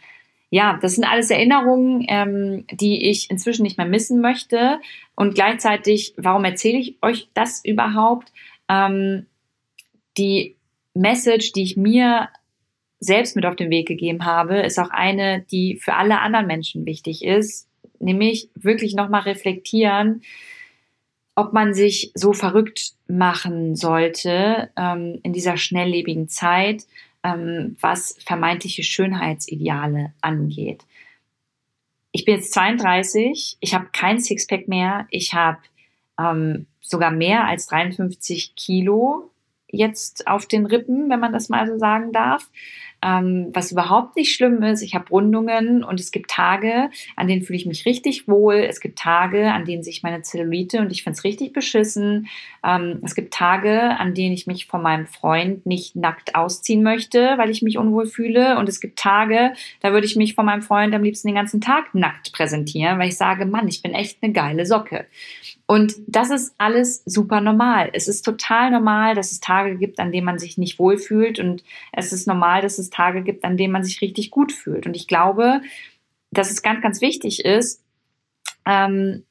ja, 0.50 0.80
das 0.82 0.96
sind 0.96 1.04
alles 1.04 1.30
Erinnerungen, 1.30 2.06
ähm, 2.08 2.66
die 2.72 3.10
ich 3.10 3.30
inzwischen 3.30 3.64
nicht 3.64 3.78
mehr 3.78 3.88
missen 3.88 4.22
möchte. 4.22 4.80
Und 5.16 5.36
gleichzeitig, 5.36 6.14
warum 6.18 6.46
erzähle 6.46 6.78
ich 6.78 6.98
euch 7.02 7.30
das 7.34 7.64
überhaupt? 7.64 8.32
Ähm, 8.70 9.26
die 10.18 10.56
Message, 10.94 11.52
die 11.52 11.64
ich 11.64 11.76
mir 11.76 12.30
selbst 13.00 13.36
mit 13.36 13.46
auf 13.46 13.56
den 13.56 13.70
Weg 13.70 13.88
gegeben 13.88 14.26
habe, 14.26 14.60
ist 14.60 14.80
auch 14.80 14.90
eine, 14.90 15.46
die 15.52 15.78
für 15.78 15.96
alle 15.96 16.22
anderen 16.22 16.48
Menschen 16.48 16.86
wichtig 16.86 17.24
ist, 17.24 17.68
nämlich 18.00 18.50
wirklich 18.56 18.96
nochmal 18.96 19.22
reflektieren, 19.22 20.22
ob 21.36 21.54
man 21.54 21.74
sich 21.74 22.12
so 22.15 22.34
verrückt 22.34 22.93
machen 23.08 23.76
sollte 23.76 24.69
ähm, 24.78 25.19
in 25.24 25.34
dieser 25.34 25.58
schnelllebigen 25.58 26.30
Zeit, 26.30 26.86
ähm, 27.24 27.76
was 27.82 28.17
vermeintliche 28.26 28.84
Schönheitsideale 28.84 30.13
angeht. 30.21 30.84
Ich 32.12 32.24
bin 32.24 32.36
jetzt 32.36 32.54
32, 32.54 33.58
ich 33.60 33.74
habe 33.74 33.89
kein 33.91 34.19
Sixpack 34.19 34.69
mehr, 34.69 35.08
ich 35.10 35.34
habe 35.34 35.58
ähm, 36.17 36.67
sogar 36.80 37.12
mehr 37.12 37.45
als 37.45 37.67
53 37.67 38.56
Kilo 38.56 39.30
jetzt 39.67 40.28
auf 40.28 40.45
den 40.45 40.65
Rippen, 40.65 41.10
wenn 41.10 41.19
man 41.19 41.34
das 41.34 41.50
mal 41.50 41.67
so 41.67 41.78
sagen 41.78 42.13
darf 42.13 42.50
ähm, 43.06 43.52
was 43.54 43.72
überhaupt 43.72 44.15
nicht 44.15 44.34
schlimm 44.34 44.63
ist. 44.63 44.82
Ich 44.82 44.96
habe 44.96 45.10
Rundungen 45.10 45.84
und 45.84 46.00
es 46.00 46.12
gibt 46.12 46.32
Tage, 46.32 46.89
an 47.15 47.28
denen 47.28 47.44
fühle 47.44 47.58
ich 47.58 47.68
mich 47.68 47.86
richtig 47.86 48.28
wohl. 48.28 48.56
Es 48.56 48.80
gibt 48.80 48.98
Tage, 48.98 49.52
an 49.52 49.65
denen 49.65 49.84
sehe 49.84 49.91
ich 49.91 50.02
meine 50.02 50.24
Zellulite 50.24 50.80
und 50.80 50.91
ich 50.91 51.04
finde 51.04 51.18
es 51.18 51.24
richtig 51.24 51.54
beschissen. 51.54 52.28
Ähm, 52.63 53.00
es 53.04 53.13
gibt 53.13 53.34
Tage, 53.34 53.98
an 54.00 54.15
denen 54.15 54.34
ich 54.34 54.48
mich 54.48 54.65
von 54.65 54.82
meinem 54.82 55.06
Freund 55.06 55.65
nicht 55.68 55.96
nackt 55.96 56.34
ausziehen 56.34 56.82
möchte, 56.82 57.36
weil 57.38 57.52
ich 57.52 57.62
mich 57.62 57.78
unwohl 57.78 58.08
fühle. 58.08 58.58
Und 58.58 58.68
es 58.68 58.80
gibt 58.80 58.98
Tage, 58.98 59.54
da 59.82 59.94
würde 59.94 60.08
ich 60.08 60.15
mich 60.15 60.34
von 60.34 60.46
meinem 60.46 60.63
Freund 60.63 60.94
am 60.96 61.04
liebsten 61.04 61.28
den 61.28 61.36
ganzen 61.36 61.62
Tag 61.62 61.94
nackt 61.94 62.34
präsentieren, 62.34 62.98
weil 62.98 63.10
ich 63.10 63.18
sage, 63.18 63.46
Mann, 63.46 63.68
ich 63.68 63.84
bin 63.84 63.94
echt 63.94 64.18
eine 64.24 64.34
geile 64.34 64.65
Socke. 64.65 65.06
Und 65.67 65.95
das 66.08 66.30
ist 66.30 66.54
alles 66.60 67.01
super 67.06 67.41
normal. 67.41 67.89
Es 67.93 68.08
ist 68.08 68.21
total 68.21 68.69
normal, 68.69 69.15
dass 69.15 69.32
es 69.32 69.39
Tage 69.39 69.78
gibt, 69.78 69.99
an 69.99 70.12
denen 70.12 70.25
man 70.25 70.38
sich 70.38 70.58
nicht 70.58 70.78
wohlfühlt. 70.78 71.39
Und 71.39 71.63
es 71.91 72.13
ist 72.13 72.28
normal, 72.28 72.62
dass 72.62 72.78
es 72.78 72.91
Tage 72.91 73.23
gibt, 73.23 73.43
an 73.43 73.58
denen 73.58 73.73
man 73.73 73.84
sich 73.84 74.01
richtig 74.01 74.30
gut 74.30 74.51
fühlt. 74.51 74.86
Und 74.86 74.95
ich 74.95 75.08
glaube, 75.08 75.62
dass 76.30 76.51
es 76.51 76.62
ganz, 76.62 76.82
ganz 76.82 77.01
wichtig 77.01 77.45
ist, 77.45 77.82
ähm, 78.65 79.23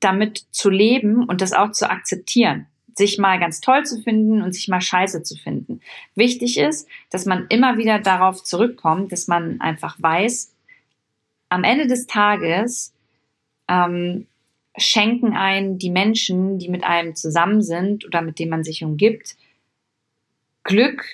damit 0.00 0.46
zu 0.50 0.70
leben 0.70 1.24
und 1.24 1.40
das 1.40 1.52
auch 1.52 1.70
zu 1.70 1.88
akzeptieren. 1.88 2.66
Sich 2.96 3.18
mal 3.18 3.38
ganz 3.38 3.60
toll 3.60 3.84
zu 3.84 4.02
finden 4.02 4.42
und 4.42 4.52
sich 4.52 4.68
mal 4.68 4.80
scheiße 4.80 5.22
zu 5.22 5.36
finden. 5.36 5.80
Wichtig 6.14 6.58
ist, 6.58 6.88
dass 7.10 7.26
man 7.26 7.46
immer 7.48 7.78
wieder 7.78 8.00
darauf 8.00 8.42
zurückkommt, 8.42 9.12
dass 9.12 9.28
man 9.28 9.60
einfach 9.60 9.96
weiß, 10.00 10.52
am 11.48 11.62
Ende 11.62 11.86
des 11.86 12.06
Tages 12.06 12.92
ähm, 13.68 14.26
schenken 14.76 15.34
einen 15.34 15.78
die 15.78 15.90
Menschen, 15.90 16.58
die 16.58 16.68
mit 16.68 16.84
einem 16.84 17.14
zusammen 17.14 17.62
sind 17.62 18.04
oder 18.04 18.22
mit 18.22 18.38
denen 18.38 18.50
man 18.50 18.64
sich 18.64 18.84
umgibt, 18.84 19.36
Glück 20.64 21.04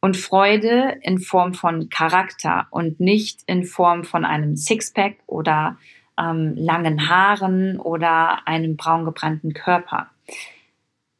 und 0.00 0.16
Freude 0.16 0.98
in 1.02 1.18
Form 1.18 1.54
von 1.54 1.88
Charakter 1.88 2.66
und 2.70 3.00
nicht 3.00 3.40
in 3.46 3.64
Form 3.64 4.04
von 4.04 4.24
einem 4.24 4.56
Sixpack 4.56 5.16
oder 5.26 5.78
ähm, 6.18 6.54
langen 6.56 7.08
Haaren 7.08 7.78
oder 7.78 8.46
einem 8.46 8.76
braun 8.76 9.04
gebrannten 9.04 9.54
Körper. 9.54 10.10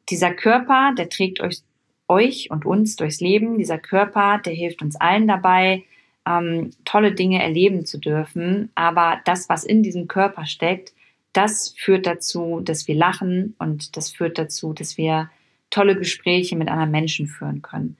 Dieser 0.09 0.33
Körper, 0.33 0.93
der 0.95 1.09
trägt 1.09 1.39
euch 1.39 1.61
euch 2.07 2.51
und 2.51 2.65
uns 2.65 2.95
durchs 2.95 3.19
Leben. 3.19 3.57
Dieser 3.57 3.77
Körper, 3.77 4.39
der 4.43 4.53
hilft 4.53 4.81
uns 4.81 4.95
allen 4.95 5.27
dabei, 5.27 5.83
ähm, 6.27 6.71
tolle 6.85 7.13
Dinge 7.13 7.41
erleben 7.41 7.85
zu 7.85 7.99
dürfen. 7.99 8.71
Aber 8.75 9.21
das, 9.25 9.49
was 9.49 9.63
in 9.63 9.83
diesem 9.83 10.07
Körper 10.07 10.45
steckt, 10.45 10.93
das 11.35 11.73
führt 11.77 12.05
dazu, 12.05 12.61
dass 12.63 12.87
wir 12.87 12.95
lachen 12.95 13.55
und 13.59 13.97
das 13.97 14.09
führt 14.09 14.37
dazu, 14.37 14.71
dass 14.71 14.97
wir 14.97 15.29
tolle 15.69 15.97
Gespräche 15.97 16.55
mit 16.55 16.69
anderen 16.69 16.91
Menschen 16.91 17.27
führen 17.27 17.61
können. 17.61 17.97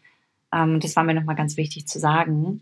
Ähm, 0.54 0.80
das 0.80 0.96
war 0.96 1.04
mir 1.04 1.14
nochmal 1.14 1.36
ganz 1.36 1.58
wichtig 1.58 1.86
zu 1.86 2.00
sagen. 2.00 2.62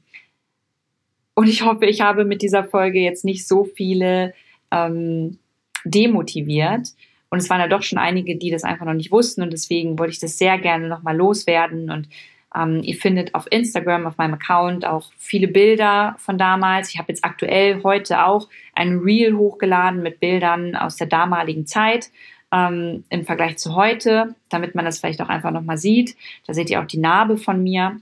Und 1.35 1.47
ich 1.47 1.63
hoffe, 1.63 1.85
ich 1.85 2.01
habe 2.01 2.25
mit 2.25 2.41
dieser 2.41 2.63
Folge 2.63 2.99
jetzt 2.99 3.23
nicht 3.23 3.47
so 3.47 3.65
viele 3.65 4.33
ähm, 4.71 5.37
demotiviert. 5.85 6.89
Und 7.29 7.37
es 7.37 7.49
waren 7.51 7.59
ja 7.59 7.67
doch 7.67 7.83
schon 7.83 7.99
einige, 7.99 8.37
die 8.37 8.49
das 8.49 8.63
einfach 8.63 8.85
noch 8.85 8.93
nicht 8.93 9.11
wussten. 9.11 9.43
Und 9.43 9.53
deswegen 9.53 9.99
wollte 9.99 10.13
ich 10.13 10.19
das 10.19 10.39
sehr 10.39 10.57
gerne 10.57 10.87
nochmal 10.87 11.15
loswerden. 11.15 11.91
Und 11.91 12.09
ähm, 12.55 12.81
ihr 12.83 12.95
findet 12.95 13.33
auf 13.35 13.47
Instagram, 13.51 14.05
auf 14.05 14.17
meinem 14.17 14.35
Account 14.35 14.85
auch 14.85 15.11
viele 15.17 15.47
Bilder 15.47 16.15
von 16.19 16.37
damals. 16.37 16.89
Ich 16.89 16.99
habe 16.99 17.11
jetzt 17.11 17.25
aktuell 17.25 17.81
heute 17.83 18.25
auch 18.25 18.49
ein 18.73 18.99
Reel 18.99 19.35
hochgeladen 19.35 20.03
mit 20.03 20.19
Bildern 20.19 20.75
aus 20.75 20.95
der 20.95 21.07
damaligen 21.07 21.65
Zeit 21.65 22.11
ähm, 22.51 23.03
im 23.09 23.25
Vergleich 23.25 23.57
zu 23.57 23.75
heute, 23.75 24.35
damit 24.49 24.75
man 24.75 24.85
das 24.85 24.99
vielleicht 24.99 25.21
auch 25.21 25.29
einfach 25.29 25.51
nochmal 25.51 25.77
sieht. 25.77 26.15
Da 26.45 26.53
seht 26.53 26.69
ihr 26.69 26.81
auch 26.81 26.87
die 26.87 26.99
Narbe 26.99 27.37
von 27.37 27.61
mir. 27.63 27.99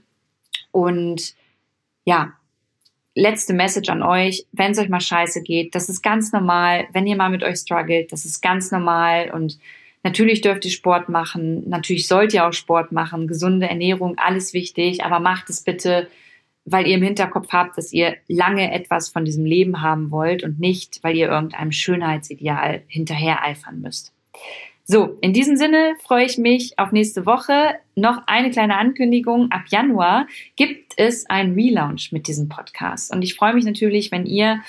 Und 0.70 1.34
ja, 2.04 2.32
letzte 3.14 3.54
Message 3.54 3.88
an 3.88 4.02
euch, 4.02 4.46
wenn 4.52 4.72
es 4.72 4.78
euch 4.78 4.88
mal 4.88 5.00
scheiße 5.00 5.42
geht, 5.42 5.74
das 5.74 5.88
ist 5.88 6.02
ganz 6.02 6.32
normal, 6.32 6.86
wenn 6.92 7.06
ihr 7.06 7.16
mal 7.16 7.30
mit 7.30 7.42
euch 7.42 7.58
struggelt, 7.58 8.12
das 8.12 8.24
ist 8.24 8.40
ganz 8.40 8.70
normal 8.70 9.30
und 9.30 9.58
natürlich 10.02 10.40
dürft 10.40 10.64
ihr 10.64 10.70
Sport 10.70 11.08
machen, 11.08 11.68
natürlich 11.68 12.06
sollt 12.06 12.34
ihr 12.34 12.46
auch 12.46 12.52
Sport 12.52 12.92
machen, 12.92 13.26
gesunde 13.26 13.68
Ernährung, 13.68 14.18
alles 14.18 14.52
wichtig, 14.52 15.04
aber 15.04 15.20
macht 15.20 15.50
es 15.50 15.62
bitte, 15.62 16.08
weil 16.64 16.86
ihr 16.86 16.94
im 16.94 17.02
Hinterkopf 17.02 17.48
habt, 17.50 17.76
dass 17.76 17.92
ihr 17.92 18.16
lange 18.28 18.72
etwas 18.72 19.08
von 19.08 19.24
diesem 19.24 19.44
Leben 19.44 19.82
haben 19.82 20.10
wollt 20.10 20.44
und 20.44 20.60
nicht, 20.60 21.00
weil 21.02 21.16
ihr 21.16 21.28
irgendeinem 21.28 21.72
Schönheitsideal 21.72 22.82
hinterher 22.86 23.42
eifern 23.44 23.80
müsst. 23.80 24.12
So, 24.84 25.16
in 25.20 25.32
diesem 25.32 25.56
Sinne 25.56 25.94
freue 26.02 26.26
ich 26.26 26.38
mich 26.38 26.78
auf 26.78 26.90
nächste 26.90 27.24
Woche. 27.24 27.76
Noch 27.94 28.22
eine 28.26 28.50
kleine 28.50 28.76
Ankündigung. 28.76 29.50
Ab 29.52 29.62
Januar 29.68 30.26
gibt 30.56 30.94
es 30.96 31.28
ein 31.30 31.54
Relaunch 31.54 32.10
mit 32.10 32.26
diesem 32.26 32.48
Podcast. 32.48 33.14
Und 33.14 33.22
ich 33.22 33.34
freue 33.34 33.54
mich 33.54 33.64
natürlich, 33.64 34.10
wenn 34.10 34.26
ihr 34.26 34.60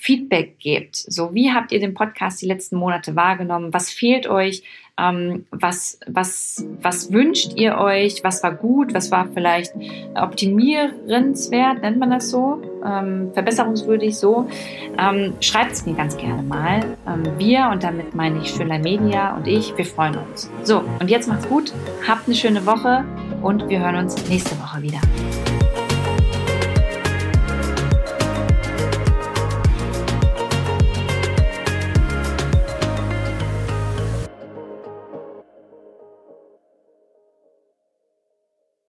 Feedback 0.00 0.58
gebt. 0.58 0.96
So, 0.96 1.34
wie 1.34 1.52
habt 1.52 1.72
ihr 1.72 1.78
den 1.78 1.92
Podcast 1.92 2.40
die 2.40 2.46
letzten 2.46 2.76
Monate 2.76 3.16
wahrgenommen? 3.16 3.74
Was 3.74 3.90
fehlt 3.90 4.26
euch? 4.26 4.62
Ähm, 4.98 5.44
was, 5.50 6.00
was, 6.06 6.64
was 6.80 7.12
wünscht 7.12 7.52
ihr 7.56 7.76
euch? 7.76 8.24
Was 8.24 8.42
war 8.42 8.54
gut? 8.54 8.94
Was 8.94 9.10
war 9.10 9.28
vielleicht 9.34 9.74
optimierenswert? 10.14 11.82
Nennt 11.82 11.98
man 11.98 12.10
das 12.10 12.30
so? 12.30 12.62
Ähm, 12.82 13.30
verbesserungswürdig 13.34 14.16
so? 14.16 14.48
Ähm, 14.98 15.34
Schreibt 15.40 15.72
es 15.72 15.84
mir 15.84 15.94
ganz 15.94 16.16
gerne 16.16 16.42
mal. 16.42 16.96
Ähm, 17.06 17.38
wir, 17.38 17.68
und 17.70 17.82
damit 17.82 18.14
meine 18.14 18.40
ich 18.40 18.48
Schönlein 18.48 18.80
Media 18.80 19.36
und 19.36 19.46
ich, 19.46 19.76
wir 19.76 19.84
freuen 19.84 20.16
uns. 20.16 20.50
So, 20.64 20.82
und 20.98 21.10
jetzt 21.10 21.28
macht's 21.28 21.46
gut. 21.46 21.74
Habt 22.08 22.26
eine 22.26 22.34
schöne 22.34 22.64
Woche 22.64 23.04
und 23.42 23.68
wir 23.68 23.80
hören 23.80 23.96
uns 23.96 24.28
nächste 24.30 24.58
Woche 24.58 24.80
wieder. 24.80 25.00